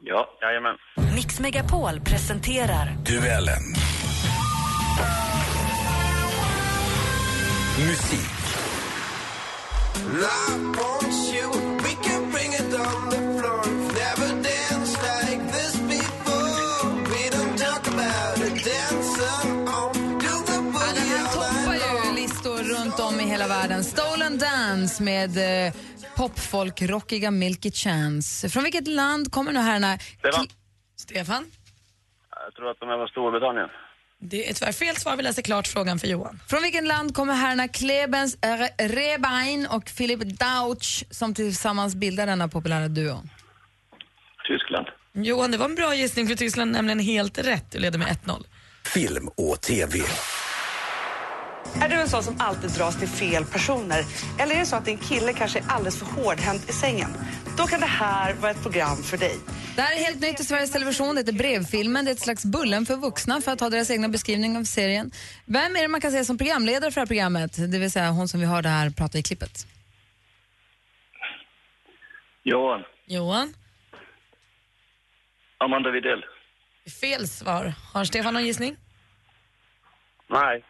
Ja, 0.00 0.26
jajamän. 0.40 0.76
Mix 1.14 1.40
Megapol 1.40 2.00
presenterar 2.00 2.96
Duellen. 3.06 3.62
Musik. 7.78 8.20
Listor 22.14 22.58
runt 22.58 23.00
om 23.00 23.20
i 23.20 23.22
hela 23.30 23.48
världen. 23.48 23.84
Stolen 23.84 24.38
Dance 24.38 25.02
med 25.02 25.66
eh, 25.66 25.72
popfolk-rockiga 26.16 27.30
Milky 27.30 27.70
Chance. 27.70 28.48
Från 28.48 28.62
vilket 28.62 28.88
land 28.88 29.32
kommer 29.32 29.52
nu 29.52 29.60
herrarna? 29.60 29.98
Stefan. 29.98 30.46
Stefan? 30.96 31.44
Jag 32.44 32.54
tror 32.54 32.70
att 32.70 32.80
de 32.80 32.88
är 32.88 32.96
från 32.96 33.08
Storbritannien. 33.08 33.68
Det 34.20 34.50
är 34.50 34.54
tyvärr 34.54 34.72
fel 34.72 34.96
svar. 34.96 35.16
Vi 35.16 35.22
läser 35.22 35.42
klart 35.42 35.66
frågan 35.66 35.98
för 35.98 36.06
Johan. 36.06 36.40
Från 36.48 36.62
vilket 36.62 36.86
land 36.86 37.14
kommer 37.14 37.34
herrarna 37.34 37.68
Klebens 37.68 38.36
R- 38.40 38.68
Rebein 38.78 39.66
och 39.66 39.84
Philip 39.96 40.20
Dauch 40.38 41.04
som 41.10 41.34
tillsammans 41.34 41.94
bildar 41.94 42.26
denna 42.26 42.48
populära 42.48 42.88
duo? 42.88 43.22
Tyskland. 44.48 44.86
Johan, 45.26 45.50
det 45.50 45.58
var 45.58 45.64
en 45.64 45.74
bra 45.74 45.94
gissning 45.94 46.28
för 46.28 46.34
Tyskland 46.34 46.72
nämligen 46.72 46.98
helt 46.98 47.38
rätt. 47.38 47.70
Du 47.70 47.78
leder 47.78 47.98
med 47.98 48.08
1-0. 48.08 48.44
Film 48.94 49.28
och 49.28 49.60
TV. 49.60 49.98
Är 51.82 51.88
du 51.88 51.94
en 51.94 52.08
sån 52.08 52.22
som 52.22 52.36
alltid 52.38 52.70
dras 52.70 52.96
till 52.98 53.08
fel 53.08 53.44
personer? 53.44 54.04
Eller 54.38 54.54
är 54.54 54.58
det 54.60 54.66
så 54.66 54.76
att 54.76 54.84
din 54.84 54.98
kille 54.98 55.32
kanske 55.32 55.58
är 55.58 55.64
alldeles 55.68 55.98
för 55.98 56.06
hårdhänt 56.06 56.70
i 56.70 56.72
sängen? 56.72 57.10
Då 57.58 57.66
kan 57.66 57.80
det 57.80 57.86
här 57.86 58.32
vara 58.34 58.50
ett 58.50 58.62
program 58.62 58.96
för 59.02 59.16
dig. 59.16 59.36
Det 59.76 59.82
här 59.82 59.96
är 59.96 60.04
helt 60.04 60.20
nytt 60.20 60.40
i 60.40 60.44
Sveriges 60.44 60.72
Television. 60.72 61.14
Det 61.14 61.20
heter 61.20 61.32
Brevfilmen. 61.32 62.04
Det 62.04 62.10
är 62.10 62.12
ett 62.12 62.20
slags 62.20 62.44
Bullen 62.44 62.86
för 62.86 62.96
vuxna 62.96 63.40
för 63.40 63.52
att 63.52 63.60
ha 63.60 63.70
deras 63.70 63.90
egna 63.90 64.08
beskrivning 64.08 64.56
av 64.56 64.64
serien. 64.64 65.10
Vem 65.44 65.76
är 65.76 65.82
det 65.82 65.88
man 65.88 66.00
kan 66.00 66.12
se 66.12 66.24
som 66.24 66.38
programledare 66.38 66.90
för 66.90 66.94
det 66.94 67.00
här 67.00 67.06
programmet? 67.06 67.72
Det 67.72 67.78
vill 67.78 67.90
säga 67.90 68.10
hon 68.10 68.28
som 68.28 68.40
vi 68.40 68.46
hörde 68.46 68.68
här 68.68 68.90
prata 68.90 69.18
i 69.18 69.22
klippet. 69.22 69.66
Johan. 72.42 72.82
Johan? 73.06 73.54
Amanda 75.58 75.90
Widell. 75.90 76.24
Fel 77.00 77.28
svar. 77.28 77.74
Har 77.92 78.04
Stefan 78.04 78.34
någon 78.34 78.44
gissning? 78.46 78.76
Nej. 80.30 80.64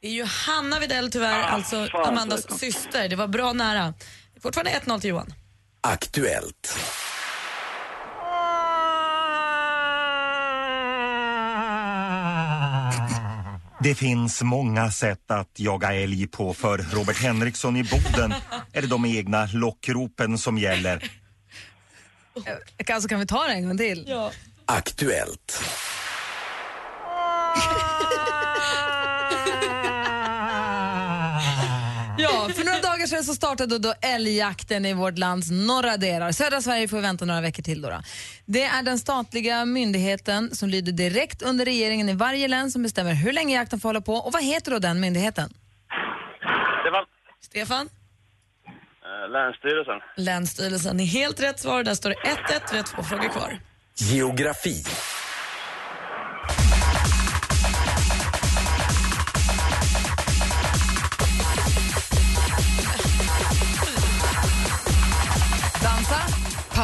Det 0.00 0.08
är 0.08 0.12
ju 0.12 0.24
Hanna 0.24 0.80
Widell 0.80 1.10
tyvärr, 1.10 1.42
alltså 1.42 1.86
fan, 1.86 2.08
Amandas 2.08 2.58
syster. 2.58 3.08
Det 3.08 3.16
var 3.16 3.26
bra 3.28 3.52
nära. 3.52 3.94
Fortfarande 4.40 4.70
1-0 4.70 5.00
till 5.00 5.10
Johan. 5.10 5.32
Aktuellt. 5.80 6.78
Det 13.84 13.94
finns 13.94 14.42
många 14.42 14.90
sätt 14.90 15.30
att 15.30 15.50
jaga 15.56 15.94
älg 15.94 16.26
på. 16.26 16.54
För 16.54 16.78
Robert 16.78 17.16
Henriksson 17.22 17.76
i 17.76 17.84
Boden 17.84 18.34
är 18.72 18.82
det 18.82 18.86
de 18.86 19.04
egna 19.04 19.48
lockropen 19.52 20.38
som 20.38 20.58
gäller. 20.58 21.10
Alltså 22.92 23.08
kan 23.08 23.20
vi 23.20 23.26
ta 23.26 23.44
det 23.44 23.52
en 23.52 23.68
gång 23.68 23.78
till? 23.78 24.04
Ja. 24.08 24.30
Aktuellt. 24.66 25.62
Ja, 32.18 32.48
för 32.54 32.64
några 32.64 32.80
dagar 33.04 33.16
sedan 33.16 33.24
så 33.24 33.34
startade 33.34 33.78
då 33.78 33.94
älgjakten 34.02 34.86
i 34.86 34.92
vårt 34.92 35.18
lands 35.18 35.50
norra 35.50 35.96
delar. 35.96 36.32
Södra 36.32 36.60
Sverige 36.60 36.88
får 36.88 37.00
vänta 37.00 37.24
några 37.24 37.40
veckor 37.40 37.62
till. 37.62 37.82
Då, 37.82 37.90
då. 37.90 38.00
Det 38.46 38.64
är 38.64 38.82
den 38.82 38.98
statliga 38.98 39.64
myndigheten 39.64 40.54
som 40.54 40.68
lyder 40.68 40.92
direkt 40.92 41.42
under 41.42 41.64
regeringen 41.64 42.08
i 42.08 42.14
varje 42.14 42.48
län 42.48 42.70
som 42.70 42.82
bestämmer 42.82 43.14
hur 43.14 43.32
länge 43.32 43.54
jakten 43.54 43.80
får 43.80 43.88
hålla 43.88 44.00
på. 44.00 44.14
Och 44.14 44.32
vad 44.32 44.42
heter 44.44 44.70
då 44.70 44.78
den 44.78 45.00
myndigheten? 45.00 45.54
Stefan. 46.80 47.04
Stefan? 47.40 47.88
Uh, 47.88 49.32
länsstyrelsen. 49.32 50.00
Länsstyrelsen 50.16 51.00
är 51.00 51.04
helt 51.04 51.42
rätt 51.42 51.60
svar. 51.60 51.82
Där 51.82 51.94
står 51.94 52.10
det 52.10 52.16
1-1. 52.16 52.60
Vi 52.70 52.76
har 52.76 52.84
två 52.84 53.02
frågor 53.02 53.28
kvar. 53.28 53.60
Geografi. 53.96 54.84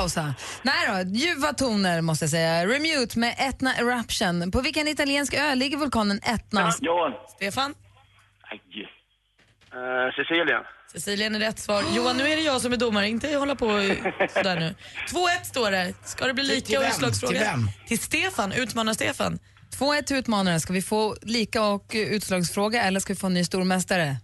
Pausa. 0.01 0.35
Nej 0.63 1.05
då, 1.05 1.11
ljuva 1.11 1.53
toner 1.53 2.01
måste 2.01 2.25
jag 2.25 2.31
säga. 2.31 2.67
Remute 2.67 3.19
med 3.19 3.35
Etna 3.39 3.75
Eruption. 3.77 4.51
På 4.51 4.61
vilken 4.61 4.89
italiensk 4.89 5.35
ö 5.35 5.55
ligger 5.55 5.77
vulkanen 5.77 6.21
Etna? 6.23 6.73
Johan. 6.81 7.13
Stefan? 7.37 7.75
Nej. 8.51 8.89
Uh, 9.75 10.13
Sicilien. 10.17 10.63
Cecilien 10.93 11.35
är 11.35 11.39
rätt 11.39 11.59
svar. 11.59 11.85
Johan, 11.97 12.17
nu 12.17 12.29
är 12.29 12.37
det 12.37 12.43
jag 12.43 12.61
som 12.61 12.73
är 12.73 12.77
domare, 12.77 13.09
inte 13.09 13.35
hålla 13.37 13.55
på 13.55 13.67
sådär 14.35 14.61
nu. 14.61 14.75
2-1 15.09 15.45
står 15.45 15.71
det. 15.71 15.95
Ska 16.05 16.27
det 16.27 16.35
bli 16.35 16.45
Till- 16.45 16.55
lika 16.55 16.67
till 16.67 16.77
och 16.77 16.83
vem? 16.83 16.91
utslagsfråga? 16.91 17.33
Till 17.39 17.41
vem? 17.49 17.69
Till 17.89 17.99
Stefan, 17.99 18.53
utmanar 18.53 18.95
Stefan. 18.95 19.39
2-1 19.79 20.03
till 20.03 20.17
utmanaren. 20.17 20.61
Ska 20.61 20.73
vi 20.73 20.83
få 20.83 21.17
lika 21.23 21.63
och 21.63 21.91
utslagsfråga 21.95 22.83
eller 22.83 23.01
ska 23.01 23.13
vi 23.13 23.19
få 23.21 23.27
en 23.27 23.35
ny 23.35 23.45
stormästare? 23.45 24.17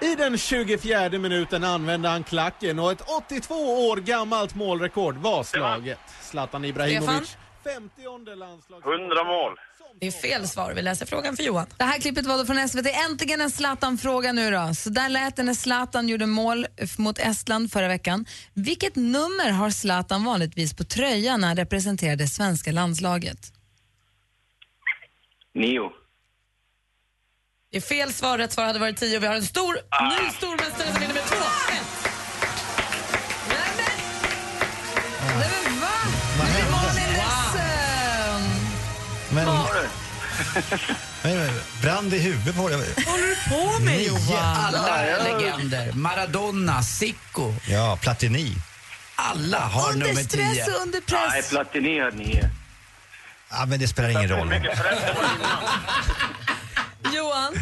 I 0.00 0.14
den 0.14 0.38
24 0.38 1.08
minuten 1.10 1.64
använde 1.64 2.08
han 2.08 2.24
klacken 2.24 2.78
och 2.78 2.92
ett 2.92 3.02
82 3.28 3.54
år 3.88 3.96
gammalt 3.96 4.54
målrekord 4.54 5.16
var 5.16 5.44
slaget. 5.44 5.98
Zlatan 6.20 6.64
Ibrahimovic, 6.64 7.36
50 7.64 8.36
landslags... 8.36 8.86
100 8.86 9.24
mål. 9.24 9.56
Det 10.00 10.06
är 10.06 10.10
fel 10.10 10.48
svar. 10.48 10.72
Vi 10.74 10.82
läser 10.82 11.06
frågan 11.06 11.36
för 11.36 11.42
Johan. 11.42 11.66
Det 11.76 11.84
här 11.84 12.00
klippet 12.00 12.26
var 12.26 12.38
då 12.38 12.44
från 12.44 12.68
SVT. 12.68 12.86
Äntligen 13.10 13.40
en 13.40 13.50
Zlatan-fråga 13.50 14.32
nu 14.32 14.50
då. 14.50 14.74
Så 14.74 14.90
där 14.90 15.08
lät 15.08 15.36
det 15.36 15.42
när 15.42 15.54
Zlatan 15.54 16.08
gjorde 16.08 16.26
mål 16.26 16.66
mot 16.98 17.18
Estland 17.18 17.72
förra 17.72 17.88
veckan. 17.88 18.26
Vilket 18.54 18.96
nummer 18.96 19.50
har 19.50 19.70
Zlatan 19.70 20.24
vanligtvis 20.24 20.76
på 20.76 20.84
tröjan 20.84 21.40
när 21.40 21.48
han 21.48 21.56
representerar 21.56 22.16
det 22.16 22.26
svenska 22.26 22.72
landslaget? 22.72 23.38
Nio. 25.54 25.90
Det 27.76 27.80
är 27.80 27.96
fel 27.96 28.12
svar. 28.12 28.38
Rätt 28.38 28.52
svar 28.52 28.64
hade 28.64 28.78
varit 28.78 28.96
10 28.96 29.16
och 29.16 29.22
vi 29.22 29.26
har 29.26 29.34
en 29.34 29.46
stor, 29.46 29.74
ny 29.74 30.30
stormästare 30.36 30.92
som 30.92 31.00
vinner 31.00 31.14
med 31.14 31.22
2 31.24 31.34
Nej, 35.38 35.48
men 35.64 35.80
va? 35.80 35.88
Vad 36.38 36.46
hände? 36.46 37.00
Är 37.00 37.12
ledsen. 37.12 38.50
Men, 39.30 39.48
men, 41.22 41.50
brand 41.82 42.14
i 42.14 42.18
huvudet 42.18 42.56
på 42.56 42.68
dig. 42.68 42.78
håller 43.06 43.26
du 43.26 43.36
på 43.50 43.84
med 43.84 43.98
Nio, 43.98 44.38
alla 44.38 45.06
ja. 45.06 45.22
legender. 45.22 45.92
Maradona, 45.92 46.82
Sicko. 46.82 47.54
Ja, 47.68 47.98
Platini. 48.02 48.52
Alla 49.16 49.58
har 49.58 49.92
Under 49.92 50.06
nummer 50.06 50.22
stress 50.22 50.52
10. 50.52 50.64
och 50.64 50.82
under 50.82 51.00
press. 51.00 51.30
Nej, 51.30 51.42
Platini 51.50 52.00
hade 52.00 52.16
nio. 52.16 52.50
Ja, 53.50 53.66
men 53.66 53.80
det 53.80 53.88
spelar 53.88 54.08
ingen 54.08 54.28
roll. 54.28 54.54
Johan, 57.16 57.54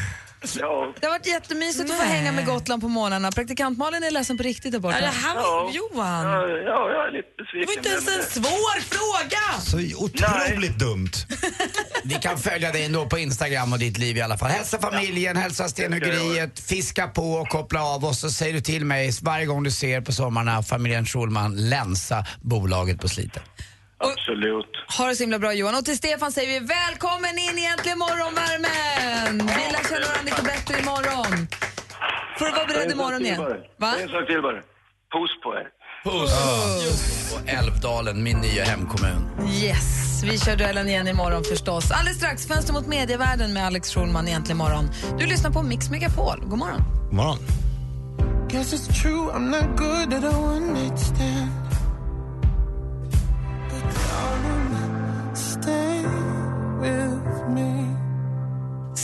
Ja. 0.61 0.95
det 1.01 1.07
har 1.07 1.13
varit 1.13 1.27
jättemysigt 1.27 1.91
att 1.91 1.97
få 1.97 2.03
hänga 2.03 2.33
med 2.33 2.47
Gotland 2.47 2.83
på 2.83 2.89
morgnarna. 2.89 3.33
Praktikant 3.33 3.79
Malin 3.79 4.03
är 4.05 4.11
ledsen 4.11 4.37
på 4.37 4.43
riktigt 4.43 4.73
där 4.73 4.79
borta. 4.79 4.97
Ja, 5.01 5.07
det 5.07 5.13
här 5.27 5.35
var 5.35 5.71
Johan. 5.73 6.25
Ja, 6.25 6.47
ja, 6.49 6.91
jag 6.91 7.09
är 7.09 7.13
lite 7.13 7.29
besviken. 7.39 7.61
Det 7.61 7.67
var 7.67 7.73
inte 7.77 7.89
ens 7.89 8.09
en 8.37 8.43
svår 8.43 8.81
fråga. 8.81 9.61
Så 9.61 10.05
otroligt 10.05 10.79
dumt. 10.79 11.11
Vi 12.05 12.15
kan 12.15 12.39
följa 12.39 12.73
dig 12.73 12.85
ändå 12.85 13.07
på 13.07 13.19
Instagram 13.19 13.73
och 13.73 13.79
ditt 13.79 13.99
liv 13.99 14.17
i 14.17 14.21
alla 14.23 14.39
fall. 14.39 14.51
Hälsa 14.51 14.79
familjen, 14.79 15.37
hälsa 15.37 15.69
stenhuggeriet, 15.69 16.61
fiska 16.61 17.07
på 17.09 17.33
och 17.33 17.49
koppla 17.49 17.83
av 17.85 18.05
och 18.05 18.15
så 18.17 18.31
säger 18.31 18.53
du 18.55 18.61
till 18.61 18.85
mig 18.85 19.11
varje 19.23 19.47
gång 19.47 19.63
du 19.63 19.71
ser 19.71 20.01
på 20.01 20.13
sommarna 20.13 20.63
familjen 20.63 21.07
Schulman 21.07 21.69
länsa 21.69 22.27
bolaget 22.43 23.01
på 23.01 23.09
Slite. 23.09 23.41
Absolut. 24.13 24.73
Ha 24.99 25.07
det 25.09 25.17
så 25.17 25.23
himla 25.23 25.39
bra 25.39 25.53
Johan. 25.53 25.75
Och 25.75 25.85
till 25.85 25.97
Stefan 25.97 26.33
säger 26.33 26.61
vi 26.61 26.67
välkommen 26.67 27.39
in 27.39 27.59
i 27.59 27.65
Äntligen 27.73 27.99
morgonvärmen. 27.99 29.47
Vi 29.47 29.65
lär 29.73 29.85
känna 29.91 30.07
varandra 30.07 30.23
lite 30.25 30.43
bättre 30.43 30.75
imorgon. 30.83 31.49
Får 32.39 32.45
du 32.47 32.53
vara 32.53 32.67
beredd 32.67 32.91
imorgon 32.93 33.23
igen. 33.23 33.41
Va? 33.77 33.95
En 34.03 34.09
sak 34.09 34.27
till 34.27 34.43
bara. 34.43 34.61
Puss 35.15 35.33
på 35.43 35.55
er. 35.55 35.67
Puss! 36.05 37.35
Och 37.35 37.49
Älvdalen, 37.49 38.23
min 38.23 38.39
nya 38.39 38.65
hemkommun. 38.65 39.31
Yes, 39.63 40.23
vi 40.25 40.39
kör 40.39 40.57
duellen 40.57 40.89
igen 40.89 41.09
imorgon 41.09 41.45
förstås. 41.45 41.91
Alldeles 41.91 42.17
strax 42.19 42.47
Fönster 42.49 42.73
mot 42.73 42.87
medievärlden 42.87 43.53
med 43.53 43.67
Alex 43.67 43.95
Schulman 43.95 44.29
egentligen 44.29 44.61
imorgon. 44.61 44.91
Du 45.19 45.27
lyssnar 45.27 45.51
på 45.51 45.63
Mix 45.63 45.91
Megapol. 45.91 46.41
God 46.41 46.59
morgon. 46.59 46.83
God 47.05 47.15
morgon. 47.15 47.39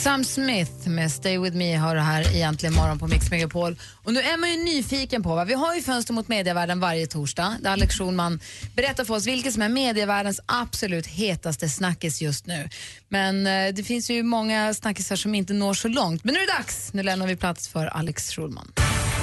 Sam 0.01 0.25
Smith 0.25 0.89
med 0.89 1.13
Stay 1.13 1.39
With 1.39 1.57
Me 1.57 1.77
har 1.77 1.95
det 1.95 2.01
här 2.01 2.37
egentligen 2.37 2.75
morgon 2.75 2.99
på 2.99 3.07
Mix 3.07 3.31
Megapol. 3.31 3.77
Och 4.05 4.13
nu 4.13 4.21
är 4.21 4.37
man 4.37 4.51
ju 4.51 4.57
nyfiken 4.57 5.23
på, 5.23 5.35
va? 5.35 5.45
vi 5.45 5.55
har 5.55 5.75
ju 5.75 5.83
Fönster 5.83 6.13
mot 6.13 6.29
medievärlden 6.29 6.81
varje 6.81 7.07
torsdag 7.07 7.57
där 7.61 7.71
Alex 7.71 7.99
Schulman 7.99 8.41
berättar 8.77 9.05
för 9.05 9.15
oss 9.15 9.27
vilket 9.27 9.53
som 9.53 9.63
är 9.63 9.69
medievärldens 9.69 10.41
absolut 10.47 11.07
hetaste 11.07 11.69
snackis 11.69 12.23
just 12.23 12.47
nu. 12.47 12.69
Men 13.09 13.47
eh, 13.47 13.75
det 13.75 13.85
finns 13.85 14.11
ju 14.11 14.23
många 14.23 14.75
snackisar 14.75 15.17
som 15.17 15.35
inte 15.35 15.53
når 15.53 15.75
så 15.75 15.89
långt. 15.89 16.25
Men 16.25 16.35
nu 16.35 16.41
är 16.41 16.47
det 16.47 16.53
dags, 16.53 16.93
nu 16.93 17.03
lämnar 17.03 17.27
vi 17.27 17.37
plats 17.37 17.69
för 17.69 17.87
Alex 17.87 18.31
Schulman. 18.31 18.73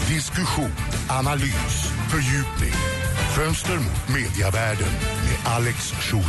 Diskussion, 0.10 0.72
analys, 1.10 1.92
fördjupning. 2.12 2.74
Fönster 3.36 3.76
mot 3.76 4.10
mediavärlden 4.10 4.92
med 5.24 5.27
Alex 5.48 5.92
Schulman. 5.92 6.28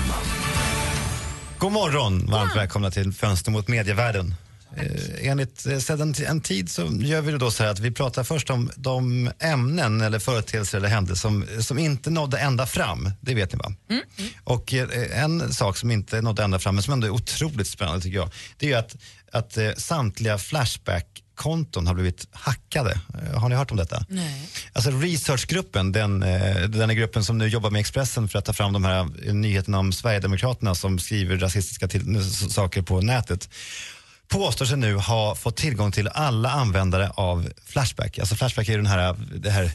God 1.59 1.73
morgon, 1.73 2.27
varmt 2.27 2.57
välkomna 2.57 2.91
till 2.91 3.13
Fönster 3.13 3.51
mot 3.51 3.69
medievärlden. 3.69 4.35
Eh, 4.77 5.29
enligt 5.29 5.67
eh, 5.67 5.79
sedan 5.79 6.15
t- 6.15 6.25
en 6.25 6.41
tid 6.41 6.71
så 6.71 6.89
gör 7.01 7.21
vi 7.21 7.33
det 7.33 7.39
då 7.39 7.51
så 7.51 7.63
här 7.63 7.71
att 7.71 7.79
vi 7.79 7.91
pratar 7.91 8.25
först 8.25 8.51
om 8.51 8.71
de 8.77 9.31
ämnen 9.41 10.01
eller 10.01 10.19
företeelser 10.19 10.79
eller 10.79 10.89
händelser 10.89 11.21
som, 11.21 11.45
som 11.63 11.79
inte 11.79 12.11
nådde 12.11 12.39
ända 12.39 12.67
fram. 12.67 13.11
Det 13.21 13.35
vet 13.35 13.53
ni 13.53 13.59
va? 13.59 13.73
Och 14.45 14.75
eh, 14.75 15.23
en 15.25 15.55
sak 15.55 15.77
som 15.77 15.91
inte 15.91 16.21
nådde 16.23 16.43
ända 16.45 16.59
fram 16.59 16.75
men 16.75 16.83
som 16.83 16.93
ändå 16.93 17.07
är 17.07 17.11
otroligt 17.11 17.69
spännande 17.69 18.01
tycker 18.01 18.19
jag. 18.19 18.31
Det 18.57 18.67
är 18.67 18.71
ju 18.71 18.77
att, 18.77 18.97
att 19.33 19.57
eh, 19.57 19.71
samtliga 19.77 20.39
Flashback-konton 21.39 21.87
har 21.87 21.95
blivit 21.95 22.27
hackade. 22.33 23.01
Eh, 23.15 23.41
har 23.41 23.49
ni 23.49 23.55
hört 23.55 23.71
om 23.71 23.77
detta? 23.77 24.05
Nej. 24.09 24.49
Alltså 24.73 24.91
researchgruppen, 24.91 25.93
den, 25.93 26.23
eh, 26.23 26.63
den 26.63 26.91
är 26.91 26.95
gruppen 26.95 27.25
som 27.25 27.39
nu 27.39 27.49
jobbar 27.49 27.71
med 27.71 27.81
Expressen 27.81 28.29
för 28.29 28.39
att 28.39 28.45
ta 28.45 28.53
fram 28.53 28.73
de 28.73 28.85
här 28.85 29.09
eh, 29.27 29.35
nyheterna 29.35 29.79
om 29.79 29.93
Sverigedemokraterna 29.93 30.75
som 30.75 30.99
skriver 30.99 31.39
rasistiska 31.39 31.89
till, 31.89 32.25
saker 32.51 32.83
på 32.83 33.01
nätet 33.01 33.49
påstår 34.29 34.67
sig 34.67 34.77
nu 34.77 34.95
ha 34.95 35.35
fått 35.35 35.57
tillgång 35.57 35.93
till 35.93 36.09
alla 36.09 36.51
användare 36.51 37.11
av 37.15 37.49
Flashback. 37.65 38.19
Alltså 38.19 38.35
Flashback 38.35 38.69
är 38.69 38.77
den 38.77 38.87
här, 38.87 39.17
det 39.37 39.51
här 39.51 39.71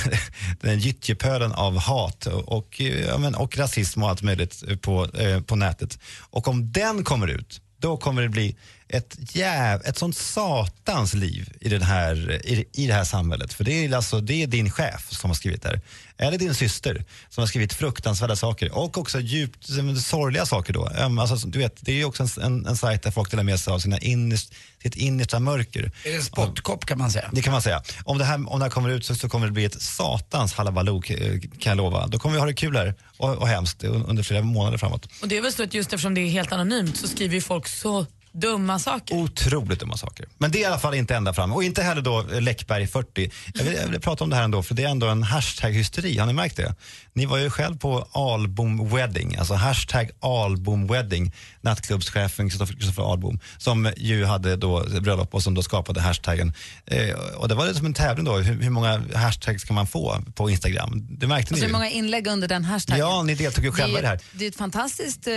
den 0.60 0.78
gyttjepölen 0.78 1.52
av 1.52 1.78
hat 1.78 2.26
och, 2.26 2.80
ja, 2.80 3.18
men, 3.18 3.34
och 3.34 3.56
rasism 3.56 4.02
och 4.02 4.08
allt 4.08 4.22
möjligt 4.22 4.62
på, 4.82 5.06
eh, 5.06 5.40
på 5.40 5.56
nätet. 5.56 5.98
Och 6.30 6.48
om 6.48 6.72
den 6.72 7.04
kommer 7.04 7.28
ut, 7.28 7.60
då 7.78 7.96
kommer 7.96 8.22
det 8.22 8.28
bli 8.28 8.56
ett, 8.92 9.16
jäv, 9.34 9.82
ett 9.84 9.98
sånt 9.98 10.16
satans 10.16 11.14
liv 11.14 11.52
i, 11.60 11.68
den 11.68 11.82
här, 11.82 12.46
i, 12.46 12.64
i 12.72 12.86
det 12.86 12.94
här 12.94 13.04
samhället. 13.04 13.52
För 13.52 13.64
det 13.64 13.84
är, 13.84 13.94
alltså, 13.96 14.20
det 14.20 14.42
är 14.42 14.46
din 14.46 14.70
chef 14.70 15.10
som 15.10 15.30
har 15.30 15.34
skrivit 15.34 15.62
det 15.62 15.68
här. 15.68 15.80
Eller 16.18 16.38
din 16.38 16.54
syster 16.54 17.04
som 17.28 17.42
har 17.42 17.46
skrivit 17.46 17.72
fruktansvärda 17.72 18.36
saker 18.36 18.72
och 18.72 18.98
också 18.98 19.20
djupt 19.20 19.70
eh, 19.70 19.94
sorgliga 19.94 20.46
saker. 20.46 20.72
Då. 20.72 20.86
Alltså, 21.20 21.48
du 21.48 21.58
vet, 21.58 21.76
det 21.80 21.92
är 21.92 21.96
ju 21.96 22.04
också 22.04 22.22
en, 22.22 22.42
en, 22.42 22.66
en 22.66 22.76
sajt 22.76 23.02
där 23.02 23.10
folk 23.10 23.30
delar 23.30 23.44
med 23.44 23.60
sig 23.60 23.72
av 23.72 23.78
sina 23.78 23.98
innerst, 23.98 24.54
sitt 24.82 24.96
innersta 24.96 25.40
mörker. 25.40 25.82
Är 26.04 26.10
det 26.10 26.16
en 26.16 26.22
spottkopp 26.22 26.86
kan 26.86 26.98
man 26.98 27.10
säga? 27.10 27.30
Det 27.32 27.42
kan 27.42 27.52
man 27.52 27.62
säga. 27.62 27.82
Om 28.04 28.18
det 28.18 28.24
här, 28.24 28.52
om 28.52 28.58
det 28.58 28.64
här 28.64 28.70
kommer 28.70 28.88
ut 28.90 29.04
så, 29.04 29.14
så 29.14 29.28
kommer 29.28 29.46
det 29.46 29.52
bli 29.52 29.64
ett 29.64 29.82
satans 29.82 30.54
halabaloo 30.54 31.02
eh, 31.08 31.40
kan 31.40 31.70
jag 31.70 31.76
lova. 31.76 32.06
Då 32.06 32.18
kommer 32.18 32.34
vi 32.34 32.40
ha 32.40 32.46
det 32.46 32.54
kul 32.54 32.76
här 32.76 32.94
och, 33.16 33.34
och 33.36 33.48
hemskt 33.48 33.84
un- 33.84 34.04
under 34.08 34.22
flera 34.22 34.42
månader 34.42 34.78
framåt. 34.78 35.08
Och 35.22 35.28
det 35.28 35.36
är 35.36 35.42
väl 35.42 35.52
så 35.52 35.62
att 35.62 35.74
just 35.74 35.92
eftersom 35.92 36.14
det 36.14 36.20
är 36.20 36.28
helt 36.28 36.52
anonymt 36.52 36.96
så 36.96 37.08
skriver 37.08 37.34
ju 37.34 37.40
folk 37.40 37.68
så 37.68 38.06
dumma 38.32 38.78
saker. 38.78 39.14
Otroligt 39.14 39.80
dumma 39.80 39.96
saker. 39.96 40.26
Men 40.38 40.50
det 40.50 40.58
är 40.58 40.62
i 40.62 40.64
alla 40.64 40.78
fall 40.78 40.94
inte 40.94 41.16
ända 41.16 41.34
fram. 41.34 41.52
Och 41.52 41.64
inte 41.64 41.82
heller 41.82 42.02
då 42.02 42.20
eh, 42.32 42.40
Läckberg 42.40 42.86
40. 42.86 43.30
Jag 43.54 43.64
vill, 43.64 43.74
jag 43.74 43.88
vill 43.88 44.00
prata 44.00 44.24
om 44.24 44.30
det 44.30 44.36
här 44.36 44.44
ändå, 44.44 44.62
för 44.62 44.74
det 44.74 44.84
är 44.84 44.88
ändå 44.88 45.06
en 45.08 45.22
hashtag-hysteri. 45.22 46.18
Har 46.18 46.26
ni 46.26 46.32
märkt 46.32 46.56
det? 46.56 46.74
Ni 47.12 47.26
var 47.26 47.38
ju 47.38 47.50
själv 47.50 47.78
på 47.78 48.08
album-wedding, 48.12 49.38
alltså 49.38 49.54
hashtag 49.54 50.10
album-wedding. 50.20 51.32
Nattklubbschefen 51.60 52.50
Kristoffer 52.50 53.12
Albom, 53.12 53.38
som 53.58 53.92
ju 53.96 54.24
hade 54.24 54.56
då 54.56 54.84
bröllop 55.00 55.34
och 55.34 55.42
som 55.42 55.54
då 55.54 55.62
skapade 55.62 56.00
hashtaggen. 56.00 56.52
Eh, 56.86 57.14
och 57.36 57.48
det 57.48 57.54
var 57.54 57.66
det 57.66 57.74
som 57.74 57.86
en 57.86 57.94
tävling 57.94 58.24
då, 58.24 58.36
hur, 58.36 58.62
hur 58.62 58.70
många 58.70 59.02
hashtags 59.14 59.64
kan 59.64 59.74
man 59.74 59.86
få 59.86 60.22
på 60.34 60.50
Instagram? 60.50 61.06
Det 61.10 61.26
märkte 61.26 61.54
Och 61.54 61.58
så 61.58 61.64
ni 61.64 61.66
ju. 61.66 61.66
det 61.66 61.72
många 61.72 61.90
inlägg 61.90 62.26
under 62.26 62.48
den 62.48 62.64
hashtaggen. 62.64 63.06
Ja, 63.06 63.22
ni 63.22 63.34
deltog 63.34 63.64
ju 63.64 63.72
själva 63.72 63.98
i 63.98 64.02
det 64.02 64.08
här. 64.08 64.14
är, 64.14 64.20
det 64.32 64.44
är 64.44 64.48
ett 64.48 64.56
fantastiskt 64.56 65.26
eh, 65.26 65.32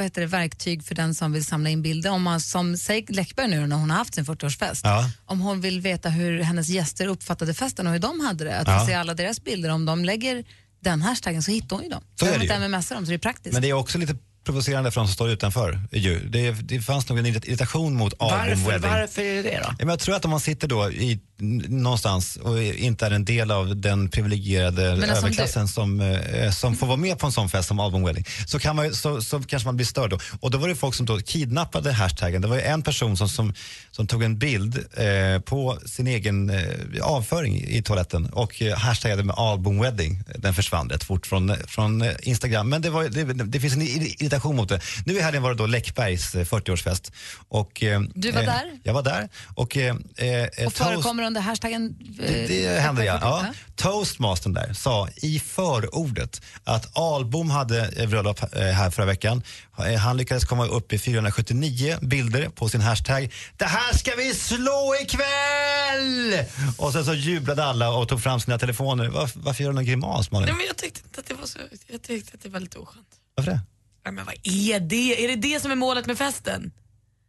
vad 0.00 0.06
heter 0.06 0.20
det, 0.20 0.26
verktyg 0.26 0.84
för 0.84 0.94
den 0.94 1.14
som 1.14 1.32
vill 1.32 1.44
samla 1.44 1.70
in 1.70 1.82
bilder. 1.82 2.10
Om 2.10 2.22
man, 2.22 2.40
som 2.40 2.76
säg 2.76 3.04
Läckberg 3.08 3.48
nu 3.48 3.66
när 3.66 3.76
hon 3.76 3.90
har 3.90 3.96
haft 3.98 4.14
sin 4.14 4.24
40-årsfest, 4.24 4.80
Ja. 4.84 5.10
om 5.26 5.40
hon 5.40 5.60
vill 5.60 5.80
veta 5.80 6.08
hur 6.08 6.40
hennes 6.42 6.68
gäster 6.68 7.06
uppfattade 7.06 7.54
festen 7.54 7.86
och 7.86 7.92
hur 7.92 8.00
de 8.00 8.20
hade 8.20 8.44
det, 8.44 8.58
att 8.58 8.68
Ja. 8.68 8.80
få 8.80 8.86
se 8.86 8.94
alla 8.94 9.14
deras 9.14 9.44
bilder, 9.44 9.68
om 9.70 9.84
de 9.86 10.04
lägger 10.04 10.44
den 10.80 11.02
hashtaggen 11.02 11.42
så 11.42 11.50
hittar 11.50 11.76
hon 11.76 11.82
ju 11.84 11.90
dem. 11.90 12.02
Så 12.14 12.24
är 12.24 12.26
Behöver 12.26 12.38
det 12.38 12.54
inte 12.54 12.64
ju. 12.64 12.68
MMSa 12.68 12.94
dem 12.94 13.04
så 13.06 13.10
det 13.10 13.16
är 13.16 13.18
praktiskt. 13.18 13.52
Men 13.52 13.62
det 13.62 13.68
är 13.68 13.72
också 13.72 13.98
lite 13.98 14.16
provocerande 14.44 14.90
för 14.90 15.00
de 15.00 15.06
som 15.06 15.14
står 15.14 15.30
utanför. 15.30 15.80
Ju. 15.92 16.28
Det, 16.28 16.50
det 16.52 16.80
fanns 16.80 17.08
nog 17.08 17.18
en 17.18 17.26
irritation 17.26 17.94
mot 17.96 18.14
Varför, 18.18 18.46
wedding. 18.70 18.90
varför 18.90 19.22
är 19.22 19.34
det 19.34 19.42
det 19.42 19.60
då? 19.78 19.90
Jag 19.90 19.98
tror 19.98 20.14
att 20.16 20.24
om 20.24 20.30
man 20.30 20.40
sitter 20.40 20.68
då 20.68 20.90
i, 20.92 21.20
någonstans 21.40 22.36
och 22.36 22.62
inte 22.62 23.06
är 23.06 23.10
en 23.10 23.24
del 23.24 23.50
av 23.50 23.76
den 23.76 24.08
privilegierade 24.08 24.82
Men 24.96 25.08
som 25.08 25.16
överklassen 25.16 25.68
som, 25.68 26.00
eh, 26.00 26.50
som 26.50 26.76
får 26.76 26.86
vara 26.86 26.96
med 26.96 27.18
på 27.18 27.26
en 27.26 27.32
sån 27.32 27.48
fest 27.48 27.68
som 27.68 27.80
Album 27.80 28.04
Wedding, 28.04 28.24
så, 28.46 28.58
kan 28.58 28.76
man, 28.76 28.94
så, 28.94 29.22
så 29.22 29.40
kanske 29.42 29.66
man 29.68 29.76
blir 29.76 29.86
störd. 29.86 30.10
Då. 30.10 30.18
Och 30.40 30.50
då 30.50 30.58
var 30.58 30.68
det 30.68 30.74
folk 30.76 30.94
som 30.94 31.06
då 31.06 31.18
kidnappade 31.18 31.92
hashtaggen. 31.92 32.42
Det 32.42 32.48
var 32.48 32.58
en 32.58 32.82
person 32.82 33.16
som, 33.16 33.28
som, 33.28 33.54
som 33.90 34.06
tog 34.06 34.22
en 34.22 34.38
bild 34.38 34.78
eh, 34.96 35.40
på 35.40 35.78
sin 35.86 36.06
egen 36.06 36.50
eh, 36.50 36.64
avföring 37.02 37.64
i 37.68 37.82
toaletten 37.82 38.26
och 38.26 38.62
eh, 38.62 38.76
hashtagade 38.78 39.22
med 39.24 39.36
Album 39.38 39.80
Wedding. 39.80 40.22
Den 40.38 40.54
försvann 40.54 40.88
rätt 40.90 41.04
fort 41.04 41.26
från, 41.26 41.56
från 41.66 42.02
eh, 42.02 42.12
Instagram. 42.22 42.68
Men 42.68 42.82
det, 42.82 42.90
var, 42.90 43.04
det, 43.04 43.24
det 43.24 43.60
finns 43.60 43.74
en 43.74 43.82
ir- 43.82 44.14
irritation 44.22 44.56
mot 44.56 44.68
det. 44.68 44.80
Nu 45.06 45.16
i 45.18 45.20
helgen 45.20 45.42
var 45.42 45.50
det 45.50 45.56
då 45.56 45.66
Läckbergs 45.66 46.34
eh, 46.34 46.44
40-årsfest. 46.44 47.12
Och, 47.48 47.82
eh, 47.82 48.00
Du 48.14 48.30
var 48.32 48.40
eh, 48.40 48.46
där? 48.46 48.78
Jag 48.82 48.94
var 48.94 49.02
där. 49.02 49.28
Och, 49.54 49.76
eh, 49.76 49.96
eh, 50.16 50.66
och 50.66 50.72
förekommer 50.72 51.22
under 51.30 51.40
hashtaggen... 51.40 51.94
eh, 52.20 52.26
det, 52.26 52.46
det 52.46 52.80
hände 52.80 53.04
ja. 53.04 53.18
Ja. 53.22 53.46
Toastmastern 53.76 54.52
där 54.52 54.72
sa 54.72 55.08
i 55.16 55.38
förordet 55.40 56.42
att 56.64 56.98
Albom 56.98 57.50
hade 57.50 57.88
eh, 57.96 58.08
bröllop 58.08 58.42
eh, 58.56 58.62
här 58.62 58.90
förra 58.90 59.06
veckan. 59.06 59.42
Eh, 59.78 59.94
Han 59.94 60.16
lyckades 60.16 60.44
komma 60.44 60.66
upp 60.66 60.92
i 60.92 60.98
479 60.98 61.98
bilder 62.02 62.48
på 62.48 62.68
sin 62.68 62.80
hashtag. 62.80 63.32
Det 63.56 63.64
här 63.64 63.94
ska 63.98 64.10
vi 64.16 64.34
slå 64.34 64.94
ikväll! 65.02 66.44
Och 66.76 66.92
sen 66.92 67.04
så 67.04 67.14
jublade 67.14 67.64
alla 67.64 67.90
och 67.90 68.08
tog 68.08 68.22
fram 68.22 68.40
sina 68.40 68.58
telefoner. 68.58 69.08
Varför, 69.08 69.40
varför 69.40 69.62
gör 69.64 69.70
du 69.70 69.74
någon 69.74 69.84
grimas 69.84 70.30
Malin? 70.30 70.46
Nej, 70.46 70.56
men 70.56 70.66
jag 70.66 70.76
tyckte 70.76 71.00
inte 71.04 71.20
att 71.20 71.26
det 71.26 71.34
var 71.34 71.46
så, 71.46 71.58
jag 71.86 72.02
tyckte 72.02 72.30
att 72.34 72.42
det 72.42 72.48
var 72.48 72.60
lite 72.60 72.78
oskönt. 72.78 73.06
Varför 73.34 73.50
det? 73.50 73.60
Nej, 74.04 74.12
men 74.14 74.24
vad 74.24 74.34
är 74.42 74.80
det? 74.80 75.24
Är 75.24 75.28
det 75.28 75.36
det 75.36 75.60
som 75.62 75.70
är 75.70 75.74
målet 75.76 76.06
med 76.06 76.18
festen? 76.18 76.72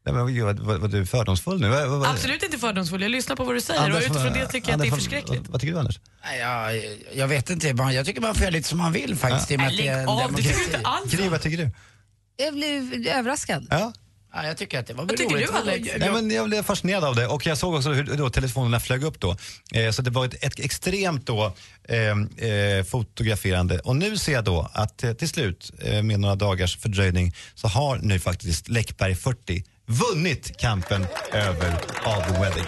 Nej, 0.05 0.13
men, 0.15 0.33
gud, 0.33 0.43
vad, 0.45 0.59
vad, 0.59 0.79
vad 0.79 0.91
du 0.91 0.99
är 1.01 1.05
fördomsfull 1.05 1.59
nu. 1.61 1.69
Vad, 1.69 1.87
vad, 1.89 2.09
Absolut 2.09 2.43
inte 2.43 2.57
fördomsfull, 2.57 3.01
jag 3.01 3.11
lyssnar 3.11 3.35
på 3.35 3.43
vad 3.43 3.55
du 3.55 3.61
säger 3.61 3.81
Anders, 3.81 3.97
och 4.09 4.11
utifrån 4.15 4.33
det 4.33 4.47
tycker 4.47 4.69
jag 4.69 4.75
att 4.75 4.81
det 4.81 4.87
är 4.87 4.91
förskräckligt. 4.95 5.39
Vad, 5.41 5.47
vad 5.47 5.61
tycker 5.61 5.73
du 5.73 5.79
Anders? 5.79 5.99
Nej, 6.23 6.39
Jag, 6.39 6.81
jag 7.15 7.27
vet 7.27 7.49
inte, 7.49 7.73
man- 7.73 7.93
jag 7.93 8.05
tycker 8.05 8.21
man 8.21 8.33
får 8.35 8.41
göra 8.41 8.51
lite 8.51 8.67
som 8.69 8.77
man 8.77 8.91
vill 8.91 9.15
faktiskt. 9.15 9.51
i 9.51 9.55
och 9.55 9.59
med 9.59 9.67
att 9.67 9.77
det 9.77 9.87
är 9.87 9.99
en 9.99 10.05
demokrati. 10.05 11.17
Gry, 11.17 11.29
vad 11.29 11.41
tycker 11.41 11.57
du? 11.57 11.69
Jag 12.37 12.53
blev 12.53 13.07
överraskad. 13.07 13.67
Ja. 13.69 13.93
Ja, 14.33 14.45
jag 14.47 14.57
tycker 14.57 14.79
att 14.79 14.87
det 14.87 14.93
var 14.93 15.03
Vad 15.05 15.17
tycker 15.17 15.35
roligt. 15.35 15.47
du, 15.51 15.57
Alex? 15.57 15.89
Nej, 15.99 16.11
men 16.11 16.31
jag 16.31 16.47
blev 16.49 16.63
fascinerad 16.63 17.03
av 17.03 17.15
det 17.15 17.27
och 17.27 17.45
jag 17.45 17.57
såg 17.57 17.73
också 17.73 17.89
hur 17.91 18.03
då 18.17 18.29
telefonerna 18.29 18.79
flög 18.79 19.03
upp 19.03 19.19
då. 19.19 19.37
Eh, 19.73 19.91
så 19.91 20.01
det 20.01 20.09
var 20.09 20.25
ett, 20.25 20.43
ett 20.43 20.59
extremt 20.59 21.25
då, 21.27 21.53
eh, 21.83 21.97
eh, 22.49 22.83
fotograferande. 22.85 23.79
Och 23.79 23.95
nu 23.95 24.17
ser 24.17 24.31
jag 24.33 24.43
då 24.43 24.69
att 24.73 25.03
eh, 25.03 25.13
till 25.13 25.29
slut, 25.29 25.71
eh, 25.79 26.03
med 26.03 26.19
några 26.19 26.35
dagars 26.35 26.77
fördröjning, 26.77 27.35
så 27.55 27.67
har 27.67 27.97
nu 27.97 28.19
faktiskt 28.19 28.69
Läckberg 28.69 29.15
40 29.15 29.63
vunnit 29.91 30.57
kampen 30.57 31.05
över 31.31 31.73
Album 32.03 32.41
Wedding. 32.41 32.67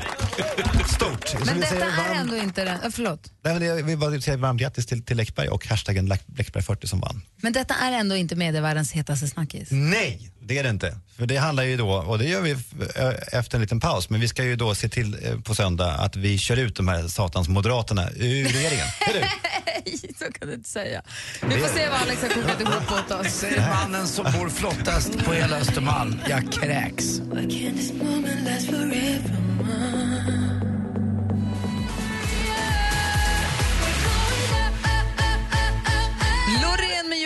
Stort! 0.96 1.28
Så 1.28 1.38
Men 1.46 1.60
detta 1.60 1.76
är 1.76 1.80
varm- 1.92 2.18
ändå 2.20 2.38
inte 2.38 2.66
den... 2.66 2.92
Förlåt. 2.92 3.32
Nej, 3.44 3.54
men 3.60 3.68
jag 3.68 3.76
vill 3.84 3.98
bara 3.98 4.22
säga 4.22 4.38
varmt 4.38 4.62
grattis 4.62 4.86
till, 4.86 5.04
till 5.06 5.18
Läckberg 5.18 5.48
och 5.50 5.68
hashtaggen 5.68 6.08
Läck- 6.14 6.38
Läckberg 6.38 6.64
40 6.64 6.88
som 6.88 7.00
vann. 7.00 7.22
Men 7.38 7.54
detta 7.54 7.74
är 7.76 7.92
ändå 7.92 8.16
inte 8.16 8.36
medievärldens 8.36 8.92
hetaste 8.92 9.28
snackis. 9.28 9.68
Nej, 9.72 10.32
det 10.42 10.58
är 10.60 10.64
det 10.64 10.70
inte. 10.70 10.98
För 11.18 11.26
det 11.26 11.38
handlar 11.38 11.64
ju 11.64 11.78
då, 11.78 11.90
och 11.94 12.20
det 12.20 12.26
gör 12.26 12.42
vi 12.42 12.52
efter 13.32 13.56
en 13.58 13.62
liten 13.62 13.80
paus, 13.80 14.10
men 14.10 14.20
vi 14.22 14.28
ska 14.28 14.44
ju 14.44 14.56
då 14.56 14.76
se 14.76 14.90
till 14.90 15.18
eh, 15.26 15.40
på 15.40 15.56
söndag 15.56 15.92
att 15.94 16.16
vi 16.16 16.38
kör 16.38 16.58
ut 16.58 16.76
de 16.76 16.88
här 16.88 17.08
satans 17.08 17.48
moderaterna 17.50 18.10
ur 18.12 18.46
regeringen. 18.46 18.88
Nej, 19.66 19.98
så 20.20 20.26
kan 20.40 20.48
du 20.48 20.54
inte 20.54 20.70
säga. 20.70 21.02
Vi 21.42 21.58
får 21.58 21.68
se 21.68 21.90
vad 21.90 22.02
Alex 22.02 22.22
har 22.22 22.30
kokat 22.30 22.62
ihop 22.62 22.92
åt 22.92 23.12
oss. 23.12 23.28
Säger 23.34 23.70
mannen 23.70 24.08
som 24.08 24.26
bor 24.40 24.50
flottast 24.50 25.18
på 25.26 25.34
hela 25.34 25.58
Östermalm. 25.58 26.20
Jag 26.30 26.52
kräks. 26.54 27.06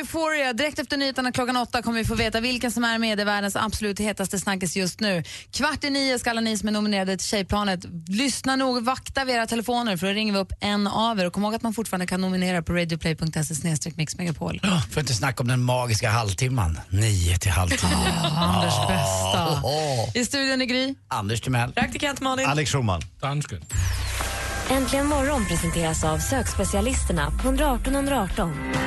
Euphoria. 0.07 0.53
Direkt 0.53 0.79
efter 0.79 0.97
nyheterna 0.97 1.31
klockan 1.31 1.57
åtta 1.57 1.81
kommer 1.81 1.97
vi 1.99 2.05
få 2.05 2.15
veta 2.15 2.39
vilken 2.39 2.71
som 2.71 2.83
är 2.83 2.99
medievärldens 2.99 3.55
absolut 3.55 3.99
hetaste 3.99 4.39
snackis 4.39 4.75
just 4.75 4.99
nu. 4.99 5.23
Kvart 5.51 5.83
i 5.83 5.89
nio 5.89 6.19
ska 6.19 6.29
alla 6.29 6.41
ni 6.41 6.57
som 6.57 6.67
är 6.67 6.71
nominerade 6.71 7.17
till 7.17 7.27
Tjejplanet 7.27 7.85
lyssna 8.07 8.55
nog, 8.55 8.83
vakta 8.83 9.25
vid 9.25 9.35
era 9.35 9.47
telefoner 9.47 9.97
för 9.97 10.07
då 10.07 10.13
ringer 10.13 10.33
vi 10.33 10.39
upp 10.39 10.53
en 10.59 10.87
av 10.87 11.19
er. 11.19 11.25
Och 11.25 11.33
kom 11.33 11.43
ihåg 11.43 11.55
att 11.55 11.63
man 11.63 11.73
fortfarande 11.73 12.07
kan 12.07 12.21
nominera 12.21 12.61
på 12.61 12.73
radioplay.se 12.73 13.91
mixmegapol. 13.95 14.61
Får 14.91 14.99
inte 14.99 15.13
snacka 15.13 15.43
om 15.43 15.47
den 15.47 15.63
magiska 15.63 16.09
halvtimman. 16.09 16.79
Nio 16.89 17.37
till 17.37 17.51
halv 17.51 17.69
tio. 17.69 17.89
Anders 18.35 18.73
bästa. 18.87 19.47
Oh, 19.47 19.65
oh, 19.65 20.05
oh. 20.05 20.17
I 20.17 20.25
studion 20.25 20.61
är 20.61 20.65
Gry. 20.65 20.95
Anders 21.07 21.41
Timell. 21.41 21.73
Praktikant 21.73 22.21
Malin. 22.21 22.47
Alex 22.47 22.71
Schulman. 22.71 23.01
Dansken. 23.21 23.61
Äntligen 24.69 25.07
morgon 25.07 25.45
presenteras 25.45 26.03
av 26.03 26.17
sökspecialisterna 26.17 27.31
på 27.31 27.47
118 27.47 27.95
118. 27.95 28.49
118 28.49 28.86